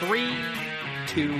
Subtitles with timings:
[0.00, 0.34] Three,
[1.06, 1.32] two,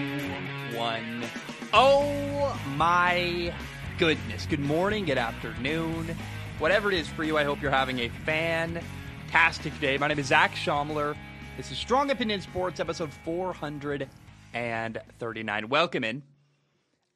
[0.75, 1.25] one.
[1.75, 3.53] Oh my
[3.99, 4.47] goodness.
[4.47, 6.17] Good morning, good afternoon.
[6.59, 9.99] Whatever it is for you, I hope you're having a fantastic day.
[9.99, 11.15] My name is Zach Schaumler.
[11.59, 15.69] This is Strong Opinion Sports, episode 439.
[15.69, 16.23] Welcome in.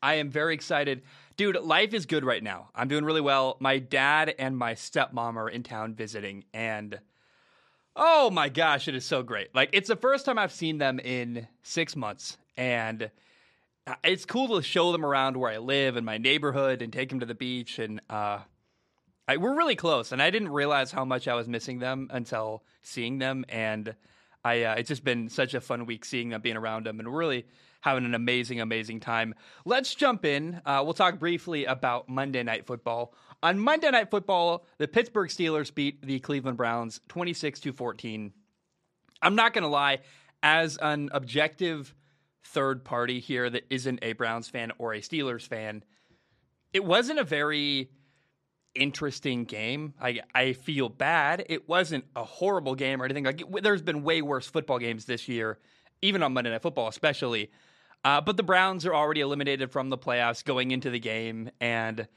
[0.02, 1.00] I am very excited.
[1.38, 2.68] Dude, life is good right now.
[2.74, 3.56] I'm doing really well.
[3.60, 7.00] My dad and my stepmom are in town visiting, and
[8.00, 9.54] oh my gosh, it is so great.
[9.54, 13.10] Like, it's the first time I've seen them in six months, and
[14.02, 17.20] it's cool to show them around where I live and my neighborhood and take them
[17.20, 17.78] to the beach.
[17.78, 18.38] And uh,
[19.28, 22.64] I, we're really close, and I didn't realize how much I was missing them until
[22.82, 23.44] seeing them.
[23.50, 23.94] And
[24.42, 27.14] I, uh, it's just been such a fun week seeing them, being around them, and
[27.14, 27.44] really
[27.82, 29.34] having an amazing, amazing time.
[29.66, 30.60] Let's jump in.
[30.64, 33.14] Uh, we'll talk briefly about Monday Night Football.
[33.42, 38.32] On Monday Night Football, the Pittsburgh Steelers beat the Cleveland Browns 26 to 14.
[39.22, 40.00] I'm not going to lie,
[40.42, 41.94] as an objective
[42.44, 45.84] third party here that isn't a Browns fan or a Steelers fan,
[46.72, 47.90] it wasn't a very
[48.74, 49.94] interesting game.
[50.00, 51.44] I I feel bad.
[51.48, 53.24] It wasn't a horrible game or anything.
[53.24, 55.58] Like there's been way worse football games this year,
[56.02, 57.50] even on Monday Night Football, especially.
[58.02, 62.08] Uh, but the Browns are already eliminated from the playoffs going into the game, and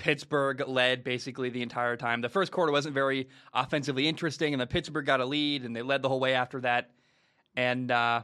[0.00, 2.22] Pittsburgh led basically the entire time.
[2.22, 5.82] The first quarter wasn't very offensively interesting, and then Pittsburgh got a lead, and they
[5.82, 6.90] led the whole way after that.
[7.54, 8.22] And uh,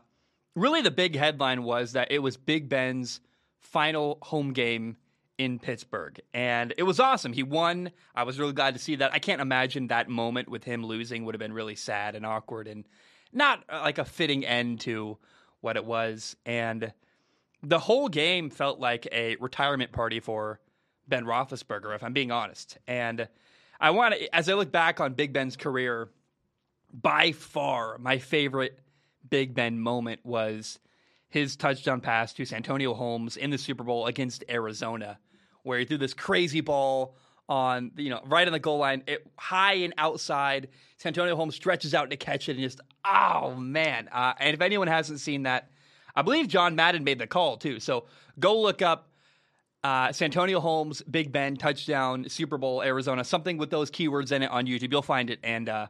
[0.55, 3.21] really, the big headline was that it was Big Ben's
[3.61, 4.97] final home game
[5.37, 6.19] in Pittsburgh.
[6.33, 7.35] And it was awesome.
[7.35, 7.91] He won.
[8.15, 9.13] I was really glad to see that.
[9.13, 12.69] I can't imagine that moment with him losing would have been really sad and awkward
[12.69, 12.87] and
[13.35, 15.19] not uh, like a fitting end to
[15.61, 16.37] what it was.
[16.47, 16.91] And
[17.63, 20.59] the whole game felt like a retirement party for
[21.09, 22.79] Ben Roethlisberger, if I'm being honest.
[22.87, 23.29] And
[23.81, 26.09] I want to, as I look back on Big Ben's career,
[26.93, 28.79] by far my favorite
[29.29, 30.79] Big Ben moment was
[31.29, 35.19] his touchdown pass to Santonio Holmes in the Super Bowl against Arizona,
[35.63, 37.17] where he threw this crazy ball
[37.49, 40.69] on, you know, right on the goal line, it, high and outside.
[40.97, 44.09] Santonio Holmes stretches out to catch it, and just, oh man!
[44.11, 45.71] Uh, and if anyone hasn't seen that,
[46.15, 47.81] I believe John Madden made the call too.
[47.81, 48.07] So
[48.39, 49.11] go look up
[49.87, 54.51] uh, Santonio Holmes, Big Ben touchdown, Super Bowl, Arizona, something with those keywords in it
[54.51, 54.91] on YouTube.
[54.91, 55.39] You'll find it.
[55.45, 55.87] And uh,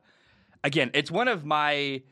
[0.62, 2.02] again, it's one of my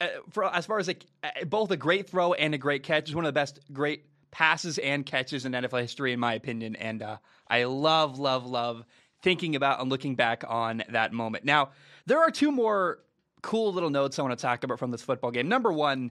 [0.00, 3.04] uh, for, as far as like uh, both a great throw and a great catch.
[3.04, 6.74] It's one of the best great passes and catches in NFL history, in my opinion.
[6.74, 8.84] And uh, I love, love, love
[9.22, 11.44] thinking about and looking back on that moment.
[11.44, 11.70] Now,
[12.06, 12.98] there are two more
[13.40, 15.48] cool little notes I want to talk about from this football game.
[15.48, 16.10] Number one,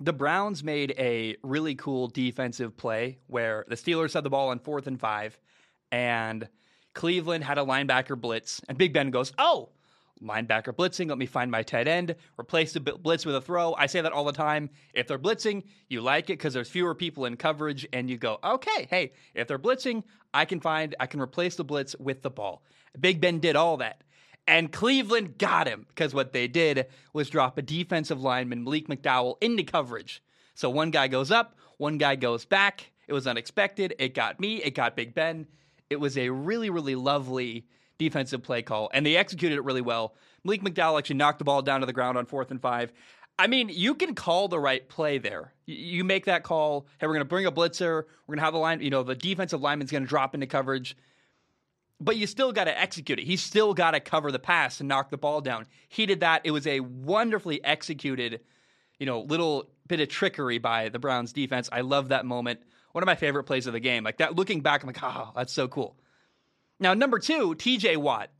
[0.00, 4.58] the Browns made a really cool defensive play where the Steelers had the ball on
[4.58, 5.38] fourth and five,
[5.92, 6.48] and
[6.94, 9.68] Cleveland had a linebacker blitz, and Big Ben goes, "Oh,
[10.22, 11.08] linebacker blitzing.
[11.08, 12.14] Let me find my tight end.
[12.38, 13.74] Replace the blitz with a throw.
[13.74, 14.70] I say that all the time.
[14.94, 18.38] If they're blitzing, you like it because there's fewer people in coverage, and you go,
[18.42, 22.30] okay, hey, if they're blitzing, I can find, I can replace the blitz with the
[22.30, 22.62] ball.
[22.98, 24.02] Big Ben did all that.
[24.50, 29.36] And Cleveland got him because what they did was drop a defensive lineman, Malik McDowell,
[29.40, 30.24] into coverage.
[30.54, 32.90] So one guy goes up, one guy goes back.
[33.06, 33.94] It was unexpected.
[34.00, 35.46] It got me, it got Big Ben.
[35.88, 40.16] It was a really, really lovely defensive play call, and they executed it really well.
[40.42, 42.92] Malik McDowell actually knocked the ball down to the ground on fourth and five.
[43.38, 45.54] I mean, you can call the right play there.
[45.66, 46.88] You make that call.
[46.98, 48.02] Hey, we're going to bring a blitzer.
[48.26, 48.80] We're going to have the line.
[48.80, 50.96] You know, the defensive lineman's going to drop into coverage,
[52.00, 53.26] but you still got to execute it.
[53.26, 55.66] He's still got to cover the pass and knock the ball down.
[55.88, 56.42] He did that.
[56.44, 58.40] It was a wonderfully executed,
[58.98, 61.68] you know, little bit of trickery by the Browns defense.
[61.70, 62.60] I love that moment.
[62.92, 64.02] One of my favorite plays of the game.
[64.02, 64.34] Like that.
[64.34, 65.96] Looking back, I'm like, oh, that's so cool.
[66.78, 68.30] Now, number two, TJ Watt,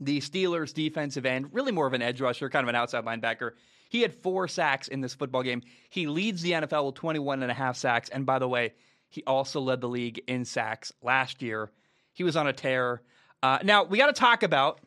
[0.00, 3.52] the Steelers defensive end, really more of an edge rusher, kind of an outside linebacker.
[3.90, 5.62] He had four sacks in this football game.
[5.90, 8.08] He leads the NFL with 21 and a half sacks.
[8.08, 8.72] And by the way,
[9.10, 11.70] he also led the league in sacks last year.
[12.14, 13.02] He was on a tear.
[13.42, 14.80] Uh, now, we got to talk about,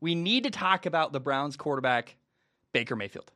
[0.00, 2.16] we need to talk about the Browns quarterback,
[2.72, 3.30] Baker Mayfield.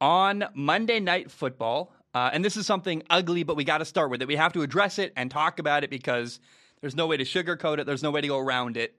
[0.00, 4.10] On Monday Night Football, uh, and this is something ugly, but we got to start
[4.10, 4.28] with it.
[4.28, 6.40] We have to address it and talk about it because
[6.80, 7.86] there's no way to sugarcoat it.
[7.86, 8.96] There's no way to go around it.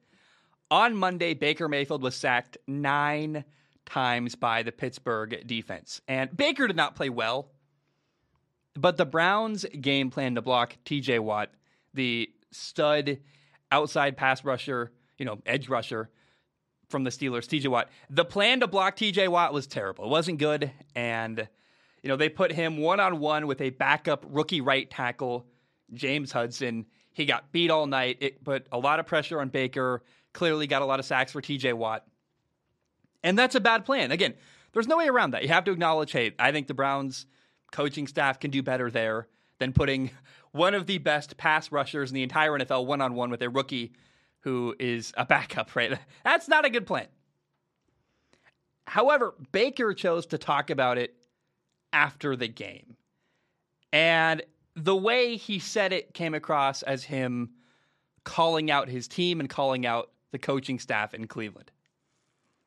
[0.72, 3.44] On Monday, Baker Mayfield was sacked nine
[3.86, 6.02] times by the Pittsburgh defense.
[6.08, 7.50] And Baker did not play well,
[8.74, 11.52] but the Browns' game plan to block TJ Watt,
[11.94, 13.20] the stud
[13.72, 16.10] outside pass rusher, you know, edge rusher
[16.90, 20.06] from the Steelers, TJ Watt, the plan to block TJ Watt was terrible.
[20.06, 20.72] It wasn't good.
[20.96, 21.48] And,
[22.04, 25.48] you know, they put him one on one with a backup rookie right tackle,
[25.94, 26.86] James Hudson.
[27.12, 28.18] He got beat all night.
[28.22, 30.04] It put a lot of pressure on Baker.
[30.34, 32.06] Clearly got a lot of sacks for TJ Watt.
[33.24, 34.12] And that's a bad plan.
[34.12, 34.34] Again,
[34.74, 35.44] There's no way around that.
[35.44, 37.28] You have to acknowledge, hey, I think the Browns
[37.72, 39.28] coaching staff can do better there
[39.60, 40.12] than putting
[40.52, 43.50] one of the best pass rushers in the entire NFL one on one with a
[43.50, 43.94] rookie
[44.40, 45.98] who is a backup, right?
[46.24, 47.08] That's not a good plan.
[48.86, 51.16] However, Baker chose to talk about it
[51.92, 52.98] after the game.
[53.92, 54.42] And
[54.76, 57.52] the way he said it came across as him
[58.24, 61.72] calling out his team and calling out the coaching staff in Cleveland.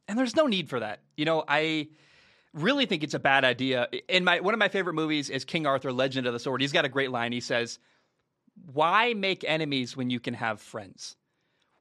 [0.08, 1.00] And there's no need for that.
[1.16, 1.88] You know, I
[2.56, 3.88] really think it's a bad idea.
[4.08, 6.61] In my one of my favorite movies is King Arthur Legend of the Sword.
[6.61, 7.32] He's got a great line.
[7.32, 7.79] He says,
[8.73, 11.17] "Why make enemies when you can have friends?"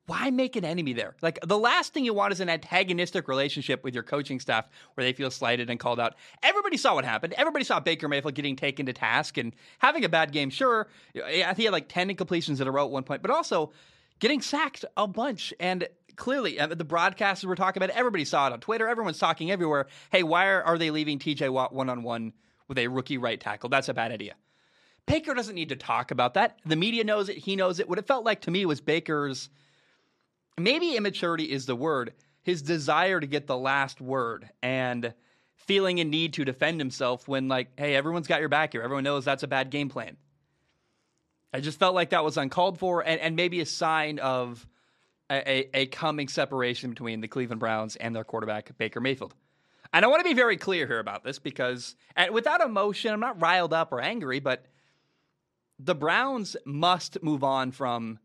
[0.08, 1.16] why make an enemy there?
[1.22, 5.04] Like the last thing you want is an antagonistic relationship with your coaching staff where
[5.04, 6.16] they feel slighted and called out.
[6.44, 7.34] Everybody saw what happened.
[7.38, 10.50] Everybody saw Baker Mayfield getting taken to task and having a bad game.
[10.50, 13.32] Sure, I think he had like 10 incompletions in a row at one point, but
[13.32, 13.72] also
[14.20, 15.54] getting sacked a bunch.
[15.60, 17.98] And clearly, uh, the broadcasters were talking about it.
[17.98, 18.88] Everybody saw it on Twitter.
[18.88, 19.88] Everyone's talking everywhere.
[20.12, 22.34] Hey, why are, are they leaving TJ Watt one on one
[22.68, 23.70] with a rookie right tackle?
[23.70, 24.36] That's a bad idea.
[25.06, 26.60] Baker doesn't need to talk about that.
[26.66, 27.38] The media knows it.
[27.38, 27.88] He knows it.
[27.88, 29.50] What it felt like to me was Baker's
[30.58, 35.14] maybe immaturity is the word, his desire to get the last word and
[35.56, 38.82] feeling a need to defend himself when, like, hey, everyone's got your back here.
[38.82, 40.18] Everyone knows that's a bad game plan.
[41.54, 44.68] I just felt like that was uncalled for and, and maybe a sign of
[45.32, 49.34] a, a, coming separation between the Cleveland Browns and their quarterback, Baker Mayfield.
[49.94, 51.96] And I want to be very clear here about this because,
[52.32, 54.66] without emotion, I'm not riled up or angry, but
[55.80, 58.20] the Browns must move on from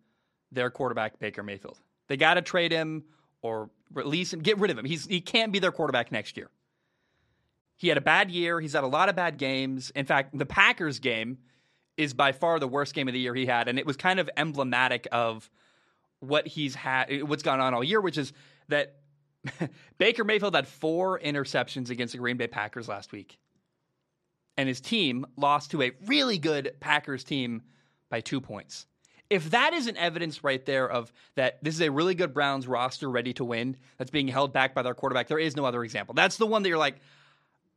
[0.53, 1.79] their quarterback, Baker Mayfield.
[2.09, 3.05] They got to trade him
[3.43, 4.85] or release him, get rid of him.
[4.85, 6.51] He's, he can't be their quarterback next year.
[7.77, 8.61] He had a bad year.
[8.61, 9.91] He's had a lot of bad games.
[9.95, 11.39] In fact, the Packers game
[11.97, 13.69] is by far the worst game of the year he had.
[13.69, 15.51] And it was kind of emblematic of
[16.21, 18.33] what he's had, what's gone on all year, which is
[18.69, 18.97] that
[19.99, 23.39] Baker Mayfield had four interceptions against the Green Bay Packers last week.
[24.57, 27.63] And his team lost to a really good Packers team
[28.11, 28.87] by two points
[29.31, 33.09] if that isn't evidence right there of that this is a really good Browns roster
[33.09, 36.15] ready to win that's being held back by their quarterback, there is no other example.
[36.15, 36.97] That's the one that you're like,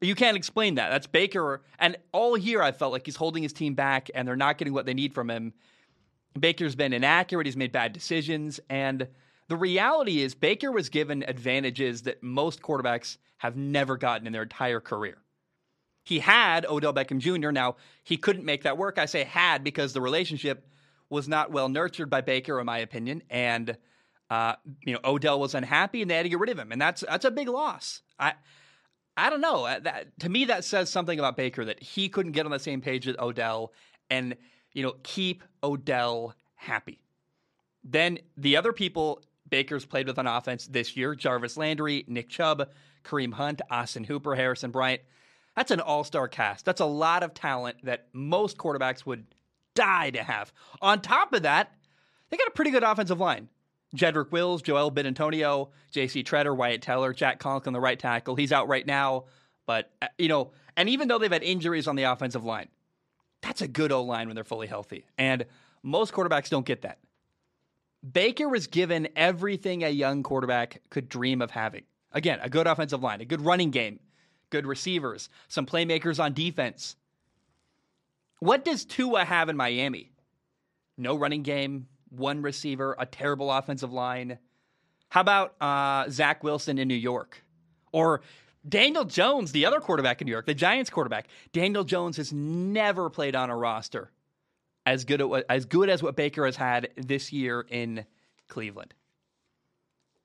[0.02, 0.90] you can't explain that.
[0.90, 1.62] That's Baker.
[1.78, 4.74] And all year I felt like he's holding his team back and they're not getting
[4.74, 5.54] what they need from him.
[6.40, 7.46] Baker's been inaccurate.
[7.46, 8.60] He's made bad decisions.
[8.70, 9.08] And
[9.48, 14.44] the reality is, Baker was given advantages that most quarterbacks have never gotten in their
[14.44, 15.18] entire career.
[16.04, 17.52] He had Odell Beckham Jr.
[17.52, 18.98] Now, he couldn't make that work.
[18.98, 20.68] I say had because the relationship
[21.10, 23.78] was not well nurtured by Baker, in my opinion, and
[24.30, 26.82] uh, you know Odell was unhappy, and they had to get rid of him, and
[26.82, 28.02] that's that's a big loss.
[28.20, 28.34] I
[29.16, 29.66] I don't know.
[29.66, 32.82] That, to me, that says something about Baker that he couldn't get on the same
[32.82, 33.72] page with Odell,
[34.10, 34.36] and
[34.74, 37.00] you know keep Odell happy.
[37.84, 42.70] Then the other people Baker's played with on offense this year: Jarvis Landry, Nick Chubb,
[43.04, 45.02] Kareem Hunt, Austin Hooper, Harrison Bryant.
[45.56, 46.66] That's an all-star cast.
[46.66, 49.26] That's a lot of talent that most quarterbacks would
[49.76, 50.52] die to have.
[50.82, 51.72] On top of that,
[52.30, 53.50] they got a pretty good offensive line.
[53.96, 56.24] Jedrick Wills, Joel Bitonio, J.C.
[56.24, 58.36] Tretter, Wyatt Teller, Jack Conklin, the right tackle.
[58.36, 59.26] He's out right now,
[59.68, 62.70] but uh, you know, and even though they've had injuries on the offensive line,
[63.44, 65.06] that's a good O line when they're fully healthy.
[65.18, 65.46] And
[65.84, 66.98] most quarterbacks don't get that.
[68.12, 71.84] Baker was given everything a young quarterback could dream of having.
[72.12, 74.00] Again, a good offensive line, a good running game,
[74.50, 76.96] good receivers, some playmakers on defense,
[78.40, 80.12] what does Tua have in Miami?
[80.98, 84.38] No running game, one receiver, a terrible offensive line.
[85.08, 87.42] How about uh, Zach Wilson in New York?
[87.94, 88.22] Or
[88.68, 91.28] Daniel Jones, the other quarterback in New York, the Giants quarterback.
[91.52, 94.12] Daniel Jones has never played on a roster
[94.86, 98.06] as good as good as what Baker has had this year in
[98.48, 98.94] Cleveland.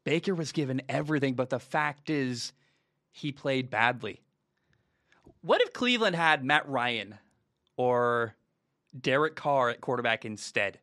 [0.05, 2.53] Baker was given everything, but the fact is
[3.13, 4.21] he played badly.
[5.43, 7.19] What if Cleveland had Matt Ryan
[7.77, 8.35] or
[8.99, 10.79] Derek Carr at quarterback instead.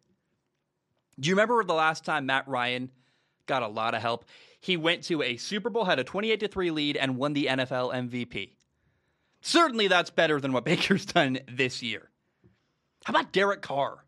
[1.19, 2.91] Do you remember the last time Matt Ryan
[3.45, 4.25] got a lot of help?
[4.65, 7.45] He went to a Super Bowl, had a 28 to 3 lead, and won the
[7.45, 8.55] NFL MVP.
[9.41, 12.09] Certainly that's better than what Baker's done this year.
[13.03, 14.03] How about Derek Carr?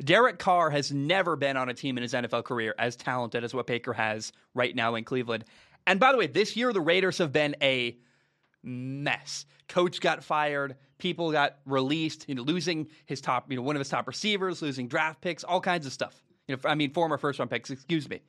[0.00, 3.52] Derek Carr has never been on a team in his NFL career as talented as
[3.52, 5.44] what Baker has right now in Cleveland.
[5.84, 7.98] And by the way, this year the Raiders have been a
[8.62, 9.46] mess.
[9.66, 13.80] Coach got fired, people got released, you know, losing his top, you know, one of
[13.80, 16.22] his top receivers, losing draft picks, all kinds of stuff.
[16.46, 18.20] You know, I mean, former first round picks, excuse me.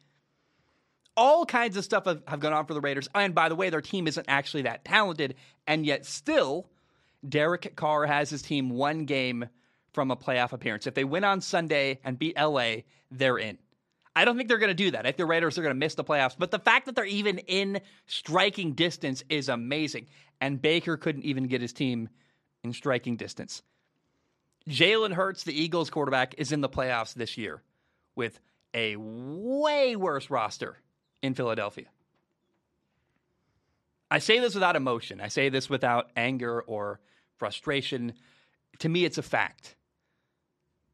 [1.18, 3.10] All kinds of stuff have, have gone on for the Raiders.
[3.14, 5.36] And by the way, their team isn't actually that talented.
[5.68, 6.70] And yet, still,
[7.28, 9.50] Derek Carr has his team one game
[9.94, 10.88] from a playoff appearance.
[10.88, 13.58] If they win on Sunday and beat LA, they're in.
[14.16, 15.02] I don't think they're going to do that.
[15.02, 16.36] I think the Raiders are going to miss the playoffs.
[16.38, 20.08] But the fact that they're even in striking distance is amazing.
[20.42, 22.10] And Baker couldn't even get his team
[22.64, 23.62] in striking distance.
[24.68, 27.62] Jalen Hurts, the Eagles quarterback, is in the playoffs this year
[28.16, 28.40] with
[28.74, 30.78] a way worse roster
[31.22, 31.86] in Philadelphia.
[34.12, 35.22] I say this without emotion.
[35.22, 37.00] I say this without anger or
[37.38, 38.14] frustration.
[38.80, 39.76] To me, it's a fact.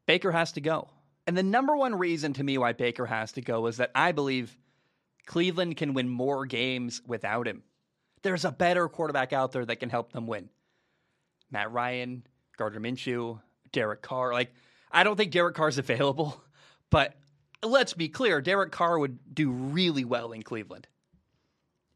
[0.06, 0.88] Baker has to go.
[1.26, 4.12] And the number one reason to me why Baker has to go is that I
[4.12, 4.56] believe
[5.26, 7.62] Cleveland can win more games without him.
[8.22, 10.50] There's a better quarterback out there that can help them win.
[11.50, 12.24] Matt Ryan,
[12.56, 13.40] Gardner Minshew,
[13.72, 14.32] Derek Carr.
[14.32, 14.52] Like,
[14.90, 16.40] I don't think Derek Carr's available,
[16.90, 17.14] but
[17.66, 20.86] let's be clear Derek Carr would do really well in Cleveland.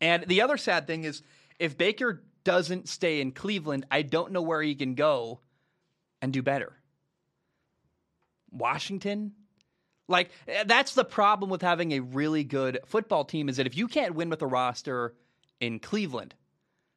[0.00, 1.22] And the other sad thing is
[1.58, 5.40] if Baker doesn't stay in Cleveland, I don't know where he can go
[6.22, 6.74] and do better.
[8.50, 9.32] Washington?
[10.08, 13.76] Like eh, that's the problem with having a really good football team is that if
[13.76, 15.14] you can't win with a roster
[15.60, 16.34] in Cleveland,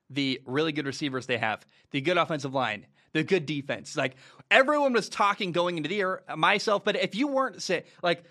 [0.10, 4.15] the really good receivers they have, the good offensive line, the good defense, like
[4.50, 8.24] everyone was talking going into the year, myself, but if you weren't say like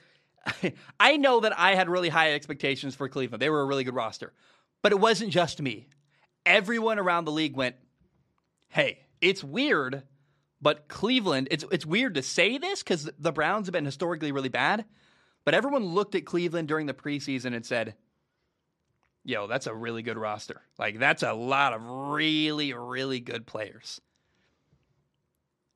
[1.01, 3.43] I know that I had really high expectations for Cleveland.
[3.43, 4.33] They were a really good roster.
[4.83, 5.87] But it wasn't just me.
[6.45, 7.77] Everyone around the league went,
[8.69, 10.03] "Hey, it's weird
[10.63, 14.49] but Cleveland, it's it's weird to say this because the Browns have been historically really
[14.49, 14.85] bad,
[15.45, 17.97] but everyone looked at Cleveland during the preseason and said,
[19.25, 20.63] "Yo, that's a really good roster.
[20.79, 24.01] Like that's a lot of really really good players."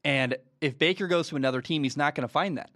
[0.04, 2.70] And if Baker goes to another team, he's not going to find that.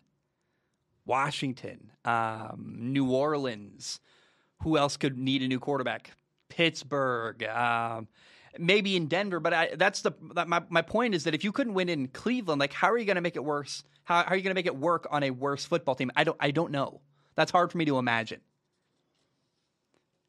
[1.11, 3.99] Washington, um, New Orleans,
[4.62, 6.12] who else could need a new quarterback?
[6.49, 7.43] Pittsburgh.
[7.43, 8.07] Um,
[8.61, 11.50] maybe in Denver, but I, that's the that my my point is that if you
[11.50, 13.83] couldn't win in Cleveland, like how are you going to make it worse?
[14.05, 16.12] How, how are you going to make it work on a worse football team?
[16.14, 17.00] I don't I don't know.
[17.35, 18.40] That's hard for me to imagine.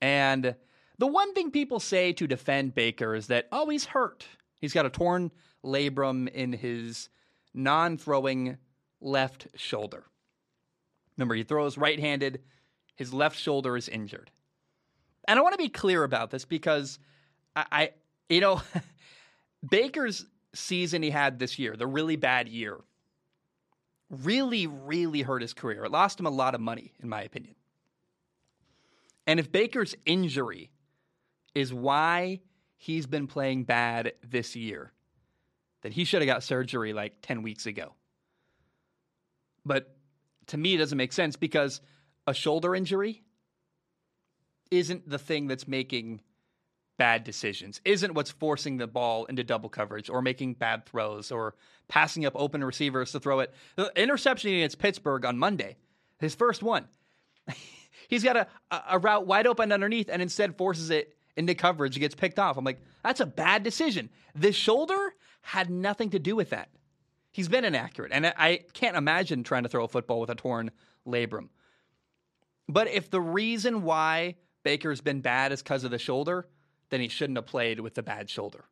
[0.01, 0.55] And
[0.97, 4.25] the one thing people say to defend Baker is that oh he's hurt.
[4.59, 5.29] He's got a torn
[5.63, 7.09] labrum in his
[7.53, 8.57] non-throwing
[8.99, 10.05] left shoulder.
[11.21, 12.41] Remember, he throws right-handed.
[12.95, 14.31] His left shoulder is injured.
[15.27, 16.97] And I want to be clear about this because
[17.55, 17.91] I,
[18.27, 18.59] you know,
[19.69, 20.25] Baker's
[20.55, 22.79] season he had this year, the really bad year,
[24.09, 25.85] really, really hurt his career.
[25.85, 27.53] It lost him a lot of money, in my opinion.
[29.27, 30.71] And if Baker's injury
[31.53, 32.39] is why
[32.77, 34.91] he's been playing bad this year,
[35.83, 37.93] then he should have got surgery like 10 weeks ago.
[39.63, 39.95] But
[40.51, 41.79] to me, it doesn't make sense because
[42.27, 43.23] a shoulder injury
[44.69, 46.19] isn't the thing that's making
[46.97, 51.55] bad decisions, isn't what's forcing the ball into double coverage or making bad throws or
[51.87, 53.53] passing up open receivers to throw it.
[53.77, 55.77] The interception against Pittsburgh on Monday,
[56.19, 56.85] his first one.
[58.09, 58.47] He's got a,
[58.89, 62.57] a route wide open underneath and instead forces it into coverage, and gets picked off.
[62.57, 64.09] I'm like, that's a bad decision.
[64.35, 66.67] The shoulder had nothing to do with that.
[67.31, 70.71] He's been inaccurate, and I can't imagine trying to throw a football with a torn
[71.07, 71.47] labrum.
[72.67, 76.47] But if the reason why Baker's been bad is because of the shoulder,
[76.89, 78.65] then he shouldn't have played with the bad shoulder.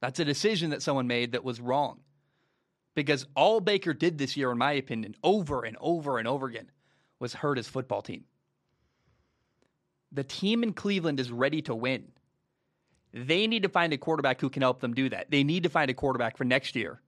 [0.00, 2.00] That's a decision that someone made that was wrong.
[2.94, 6.70] Because all Baker did this year, in my opinion, over and over and over again,
[7.18, 8.24] was hurt his football team.
[10.12, 12.12] The team in Cleveland is ready to win.
[13.12, 15.30] They need to find a quarterback who can help them do that.
[15.30, 17.00] They need to find a quarterback for next year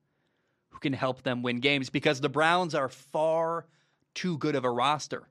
[0.71, 3.67] who can help them win games because the Browns are far
[4.15, 5.29] too good of a roster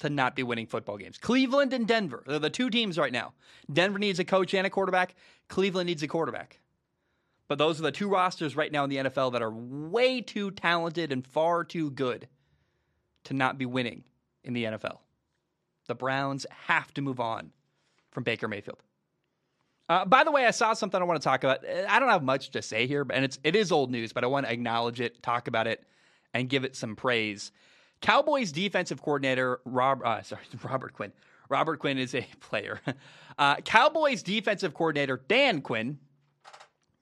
[0.00, 1.18] to not be winning football games.
[1.18, 3.34] Cleveland and Denver, they're the two teams right now.
[3.70, 5.14] Denver needs a coach and a quarterback.
[5.48, 6.60] Cleveland needs a quarterback.
[7.48, 10.52] But those are the two rosters right now in the NFL that are way too
[10.52, 12.28] talented and far too good
[13.24, 14.04] to not be winning
[14.44, 14.98] in the NFL.
[15.86, 17.50] The Browns have to move on
[18.10, 18.82] from Baker Mayfield.
[19.90, 21.66] Uh, by the way, I saw something I want to talk about.
[21.66, 24.28] I don't have much to say here, and it's it is old news, but I
[24.28, 25.84] want to acknowledge it, talk about it,
[26.32, 27.50] and give it some praise.
[28.00, 31.12] Cowboys defensive coordinator Rob, uh, sorry, Robert Quinn.
[31.48, 32.80] Robert Quinn is a player.
[33.36, 35.98] Uh, Cowboys defensive coordinator Dan Quinn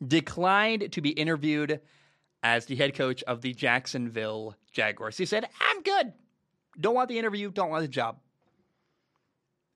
[0.06, 1.82] declined to be interviewed
[2.42, 5.18] as the head coach of the Jacksonville Jaguars.
[5.18, 6.14] He said, "I'm good.
[6.80, 7.50] Don't want the interview.
[7.50, 8.16] Don't want the job."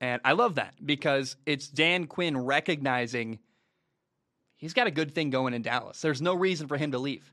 [0.03, 3.39] And I love that because it's Dan Quinn recognizing
[4.57, 6.01] he's got a good thing going in Dallas.
[6.01, 7.33] There's no reason for him to leave.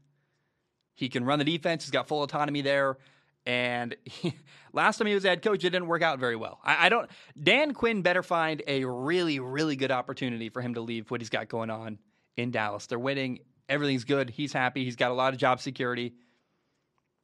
[0.93, 1.83] He can run the defense.
[1.83, 2.99] He's got full autonomy there.
[3.47, 4.35] And he,
[4.71, 6.59] last time he was head coach, it didn't work out very well.
[6.63, 7.09] I, I, don't.
[7.41, 11.29] Dan Quinn better find a really, really good opportunity for him to leave what he's
[11.31, 11.97] got going on
[12.37, 12.85] in Dallas.
[12.85, 13.39] They're winning.
[13.67, 14.29] Everything's good.
[14.29, 14.85] He's happy.
[14.85, 16.13] He's got a lot of job security.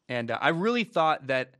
[0.09, 1.53] And uh, I really thought that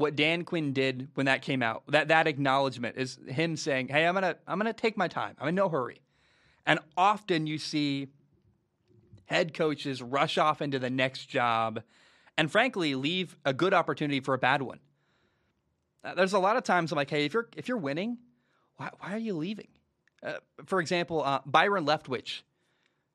[0.00, 1.82] what Dan Quinn did when that came out.
[1.88, 5.36] That that acknowledgement is him saying, "Hey, I'm gonna I'm gonna take my time.
[5.38, 6.00] I'm in no hurry."
[6.64, 8.08] And often you see
[9.26, 11.82] head coaches rush off into the next job,
[12.38, 14.80] and frankly leave a good opportunity for a bad one.
[16.02, 18.16] Uh, there's a lot of times I'm like, "Hey, if you're if you're winning,
[18.76, 19.68] why why are you leaving?"
[20.22, 22.40] Uh, for example, uh, Byron Leftwich,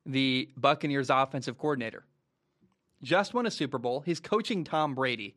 [0.04, 2.04] the Buccaneers offensive coordinator,
[3.02, 4.02] just won a Super Bowl.
[4.02, 5.34] He's coaching Tom Brady.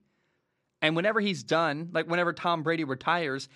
[0.82, 3.50] And whenever he's done, like whenever Tom Brady retires,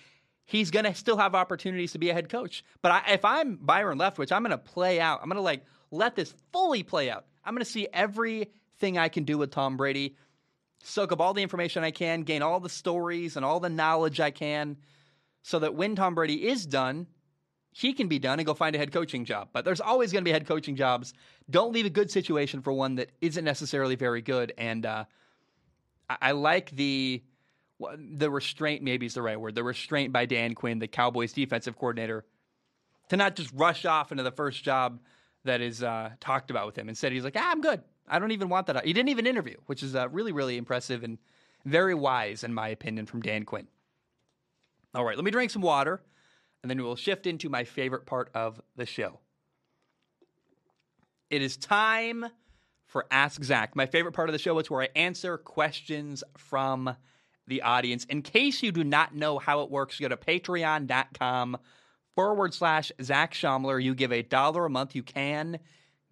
[0.44, 2.64] he's going to still have opportunities to be a head coach.
[2.82, 5.20] But I, if I'm Byron Leftwich, I'm going to play out.
[5.22, 7.24] I'm going to like let this fully play out.
[7.44, 10.16] I'm going to see everything I can do with Tom Brady,
[10.82, 14.20] soak up all the information I can, gain all the stories and all the knowledge
[14.20, 14.76] I can,
[15.42, 17.06] so that when Tom Brady is done,
[17.70, 19.48] he can be done and go find a head coaching job.
[19.52, 21.12] But there's always going to be head coaching jobs.
[21.50, 24.52] Don't leave a good situation for one that isn't necessarily very good.
[24.56, 25.04] And uh,
[26.08, 27.22] I, I like the
[27.98, 28.82] the restraint.
[28.82, 29.54] Maybe is the right word.
[29.54, 32.24] The restraint by Dan Quinn, the Cowboys defensive coordinator,
[33.10, 35.00] to not just rush off into the first job
[35.44, 36.88] that is uh, talked about with him.
[36.88, 37.82] Instead, he's like, ah, "I'm good.
[38.08, 41.02] I don't even want that." He didn't even interview, which is uh, really, really impressive
[41.02, 41.18] and
[41.64, 43.66] very wise, in my opinion, from Dan Quinn.
[44.94, 46.00] All right, let me drink some water
[46.64, 49.20] and then we'll shift into my favorite part of the show.
[51.28, 52.24] It is time
[52.86, 54.58] for Ask Zach, my favorite part of the show.
[54.58, 56.94] It's where I answer questions from
[57.46, 58.04] the audience.
[58.04, 61.58] In case you do not know how it works, go to patreon.com
[62.14, 63.82] forward slash Zach Schaumler.
[63.82, 64.94] You give a dollar a month.
[64.94, 65.58] You can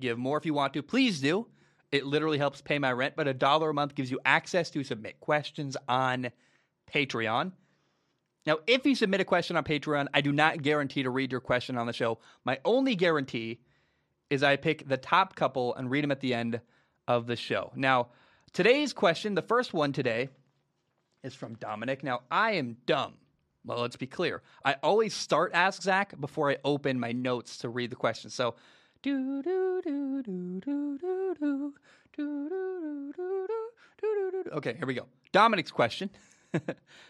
[0.00, 0.82] give more if you want to.
[0.82, 1.46] Please do.
[1.90, 4.82] It literally helps pay my rent, but a dollar a month gives you access to
[4.82, 6.30] submit questions on
[6.92, 7.52] Patreon.
[8.46, 11.40] Now, if you submit a question on Patreon, I do not guarantee to read your
[11.40, 12.18] question on the show.
[12.44, 13.60] My only guarantee
[14.32, 16.58] is I pick the top couple and read them at the end
[17.06, 17.70] of the show.
[17.76, 18.08] Now,
[18.54, 20.30] today's question, the first one today,
[21.22, 22.02] is from Dominic.
[22.02, 23.12] Now, I am dumb.
[23.66, 24.40] Well, let's be clear.
[24.64, 28.30] I always start Ask Zach before I open my notes to read the question.
[28.30, 28.54] So,
[29.02, 31.74] do do do do do do do.
[34.54, 35.06] Okay, here we go.
[35.32, 36.08] Dominic's question.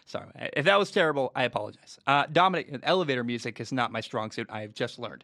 [0.05, 1.99] Sorry, if that was terrible, I apologize.
[2.05, 4.47] Uh, Dominic, elevator music is not my strong suit.
[4.49, 5.23] I have just learned.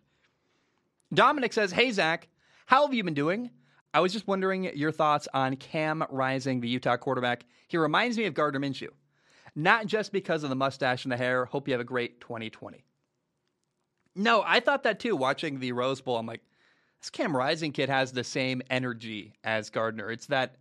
[1.14, 2.28] Dominic says, "Hey Zach,
[2.66, 3.52] how have you been doing?
[3.94, 7.46] I was just wondering your thoughts on Cam Rising, the Utah quarterback.
[7.68, 8.90] He reminds me of Gardner Minshew,
[9.56, 11.46] not just because of the mustache and the hair.
[11.46, 12.84] Hope you have a great 2020."
[14.16, 15.16] No, I thought that too.
[15.16, 16.42] Watching the Rose Bowl, I'm like,
[17.02, 20.12] this Cam Rising kid has the same energy as Gardner.
[20.12, 20.58] It's that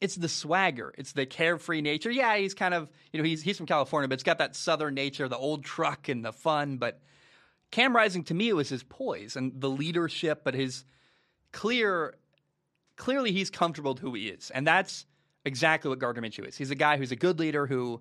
[0.00, 2.10] it's the swagger, it's the carefree nature.
[2.10, 4.94] Yeah, he's kind of you know he's he's from California, but it's got that southern
[4.94, 6.76] nature, the old truck and the fun.
[6.76, 7.00] But
[7.70, 10.84] Cam Rising to me was his poise and the leadership, but his
[11.52, 12.14] clear,
[12.96, 15.06] clearly he's comfortable with who he is, and that's
[15.44, 16.56] exactly what Gardner Minshew is.
[16.56, 18.00] He's a guy who's a good leader who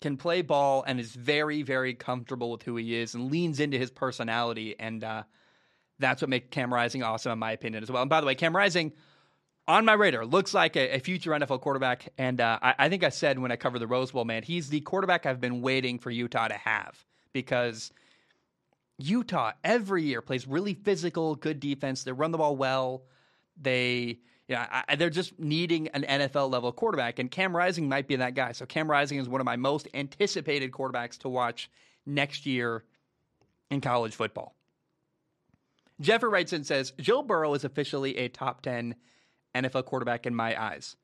[0.00, 3.78] can play ball and is very very comfortable with who he is and leans into
[3.78, 5.22] his personality, and uh,
[5.98, 8.02] that's what makes Cam Rising awesome in my opinion as well.
[8.02, 8.92] And by the way, Cam Rising
[9.68, 10.26] on my radar.
[10.26, 12.08] Looks like a, a future NFL quarterback.
[12.18, 14.68] And uh, I, I, think I said when I covered the Rose Bowl, man, he's
[14.68, 17.92] the quarterback I've been waiting for Utah to have because
[19.02, 22.04] Utah every year plays really physical, good defense.
[22.04, 23.02] They run the ball well.
[23.60, 28.34] They, yeah, they're just needing an NFL level quarterback, and Cam Rising might be that
[28.34, 28.52] guy.
[28.52, 31.70] So Cam Rising is one of my most anticipated quarterbacks to watch
[32.06, 32.84] next year
[33.70, 34.54] in college football.
[36.00, 38.94] Jeffrey writes and says Joe Burrow is officially a top ten
[39.54, 40.96] NFL quarterback in my eyes.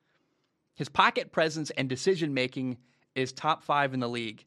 [0.75, 2.77] His pocket presence and decision making
[3.15, 4.45] is top five in the league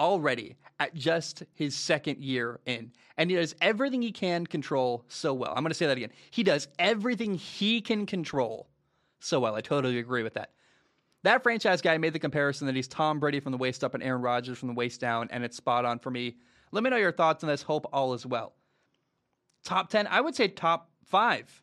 [0.00, 2.90] already at just his second year in.
[3.16, 5.52] And he does everything he can control so well.
[5.54, 6.10] I'm going to say that again.
[6.30, 8.68] He does everything he can control
[9.20, 9.54] so well.
[9.54, 10.50] I totally agree with that.
[11.22, 14.02] That franchise guy made the comparison that he's Tom Brady from the waist up and
[14.02, 16.36] Aaron Rodgers from the waist down, and it's spot on for me.
[16.72, 17.60] Let me know your thoughts on this.
[17.60, 18.54] Hope all is well.
[19.62, 21.62] Top 10, I would say top five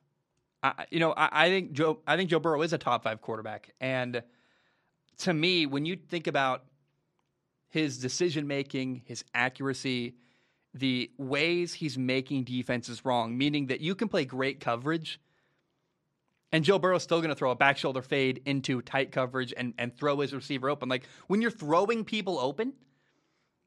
[0.63, 1.99] I, you know, I, I, think Joe.
[2.07, 4.23] I think Joe Burrow is a top five quarterback, and
[5.19, 6.63] to me, when you think about
[7.69, 10.15] his decision making, his accuracy,
[10.73, 15.19] the ways he's making defenses wrong, meaning that you can play great coverage,
[16.51, 19.73] and Joe Burrow's still going to throw a back shoulder fade into tight coverage and
[19.77, 20.87] and throw his receiver open.
[20.87, 22.73] Like when you're throwing people open.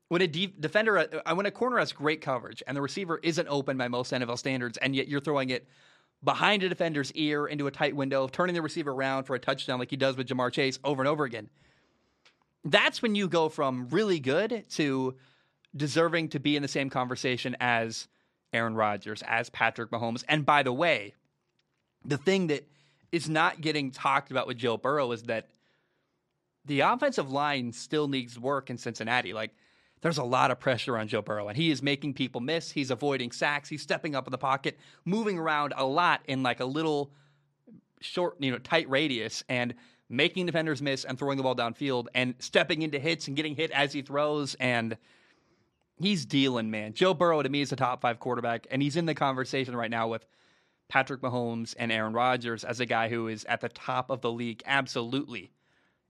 [0.08, 3.46] When a de- defender, uh, when a corner has great coverage and the receiver isn't
[3.46, 5.68] open by most NFL standards, and yet you're throwing it
[6.22, 9.78] behind a defender's ear into a tight window, turning the receiver around for a touchdown
[9.78, 11.48] like he does with Ja'Marr Chase over and over again.
[12.64, 15.16] That's when you go from really good to
[15.74, 18.08] deserving to be in the same conversation as
[18.52, 20.24] Aaron Rodgers, as Patrick Mahomes.
[20.28, 21.14] And by the way,
[22.04, 22.68] the thing that
[23.12, 25.48] is not getting talked about with Joe Burrow is that
[26.64, 29.32] the offensive line still needs work in Cincinnati.
[29.32, 29.52] Like,
[30.02, 32.70] there's a lot of pressure on Joe Burrow, and he is making people miss.
[32.70, 33.68] He's avoiding sacks.
[33.68, 37.12] He's stepping up in the pocket, moving around a lot in like a little
[38.00, 39.74] short, you know, tight radius, and
[40.10, 43.70] making defenders miss and throwing the ball downfield and stepping into hits and getting hit
[43.70, 44.54] as he throws.
[44.56, 44.98] And
[45.98, 46.92] he's dealing, man.
[46.92, 49.90] Joe Burrow to me is a top five quarterback, and he's in the conversation right
[49.90, 50.26] now with
[50.88, 54.32] Patrick Mahomes and Aaron Rodgers as a guy who is at the top of the
[54.32, 55.52] league, absolutely,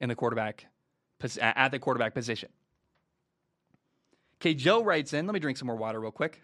[0.01, 0.67] in the quarterback
[1.39, 2.49] at the quarterback position.
[4.41, 5.27] Okay, Joe writes in.
[5.27, 6.43] Let me drink some more water real quick.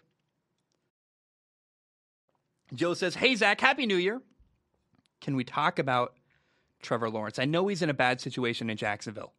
[2.73, 4.21] Joe says, Hey, Zach, Happy New Year.
[5.19, 6.13] Can we talk about
[6.81, 7.39] Trevor Lawrence?
[7.39, 9.33] I know he's in a bad situation in Jacksonville,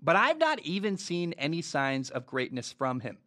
[0.00, 3.18] but I've not even seen any signs of greatness from him.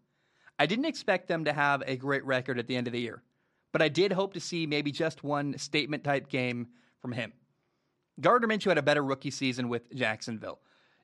[0.57, 3.23] I didn't expect them to have a great record at the end of the year,
[3.71, 6.67] but I did hope to see maybe just one statement type game
[7.01, 7.33] from him.
[8.19, 10.59] Gardner Minshew had a better rookie season with Jacksonville.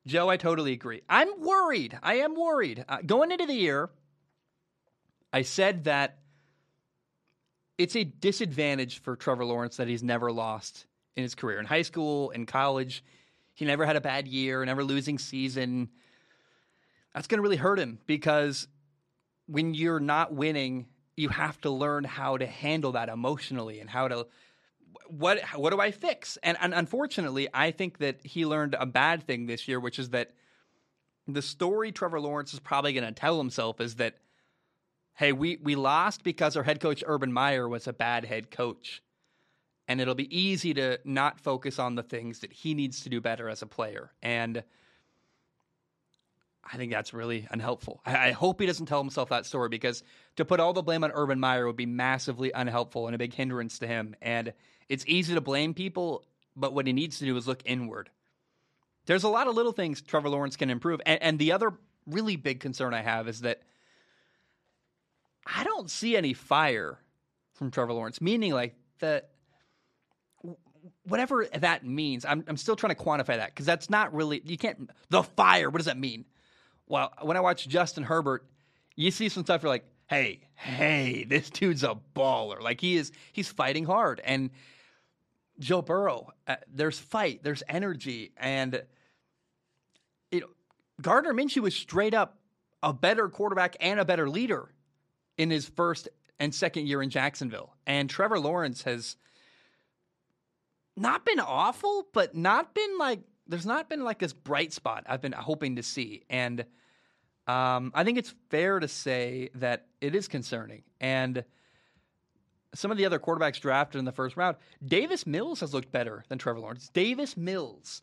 [0.06, 1.02] Joe, I totally agree.
[1.10, 1.98] I'm worried.
[2.02, 2.86] I am worried.
[2.88, 3.90] Uh, going into the year,
[5.34, 6.20] I said that
[7.78, 10.87] it's a disadvantage for Trevor Lawrence that he's never lost
[11.18, 11.60] in his career.
[11.60, 13.04] In high school, in college,
[13.56, 15.90] he never had a bad year, never losing season.
[17.14, 18.68] That's going to really hurt him because
[19.48, 24.08] when you're not winning, you have to learn how to handle that emotionally and how
[24.08, 24.28] to
[25.10, 26.38] what what do I fix?
[26.44, 30.10] And, and unfortunately, I think that he learned a bad thing this year, which is
[30.10, 30.32] that
[31.28, 34.16] the story Trevor Lawrence is probably going to tell himself is that
[35.16, 39.02] hey, we we lost because our head coach Urban Meyer was a bad head coach.
[39.88, 43.22] And it'll be easy to not focus on the things that he needs to do
[43.22, 44.12] better as a player.
[44.22, 44.64] And
[46.72, 48.02] I think that's really unhelpful.
[48.06, 50.04] I, I, hope he doesn't tell himself that story because
[50.36, 53.34] to put all the blame on Urban Meyer would be massively unhelpful and a big
[53.34, 54.16] hindrance to him.
[54.22, 54.54] And
[54.90, 58.10] it's easy to blame people, but what he needs to do is look inward.
[59.06, 61.00] There's a lot of little things Trevor Lawrence can improve.
[61.06, 61.74] And, and the other
[62.06, 63.62] really big concern I have is that
[65.46, 67.00] I don't see any fire
[67.54, 69.30] from Trevor Lawrence, meaning like that
[71.04, 72.26] whatever that means.
[72.26, 75.70] I'm, I'm still trying to quantify that because that's not really, you can't, the fire,
[75.70, 76.26] what does that mean?
[76.88, 78.46] Well, when I watch Justin Herbert,
[78.96, 82.62] you see some stuff, you're like, hey, hey, this dude's a baller.
[82.62, 84.22] Like he is, he's fighting hard.
[84.24, 84.50] And
[85.60, 88.32] Joe Burrow, uh, there's fight, there's energy.
[88.38, 88.84] And,
[90.32, 90.48] you know,
[91.02, 92.40] Gardner Minshew was straight up
[92.84, 94.74] a better quarterback and a better leader
[95.38, 97.76] in his first and second year in Jacksonville.
[97.88, 99.16] And Trevor Lawrence has
[100.98, 105.22] not been awful, but not been like there's not been like this bright spot I've
[105.22, 106.24] been hoping to see.
[106.30, 106.66] And
[107.48, 110.84] um, I think it's fair to say that it is concerning.
[111.00, 111.46] And
[112.76, 116.26] some of the other quarterbacks drafted in the first round, Davis Mills has looked better
[116.28, 116.90] than Trevor Lawrence.
[116.94, 118.02] Davis Mills,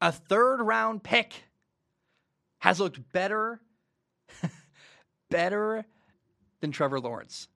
[0.00, 1.44] a third round pick,
[2.60, 3.60] has looked better,
[5.30, 5.84] better
[6.60, 7.48] than Trevor Lawrence.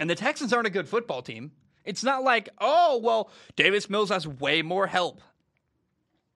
[0.00, 1.52] And the Texans aren't a good football team.
[1.88, 5.22] It's not like, oh, well, Davis Mills has way more help.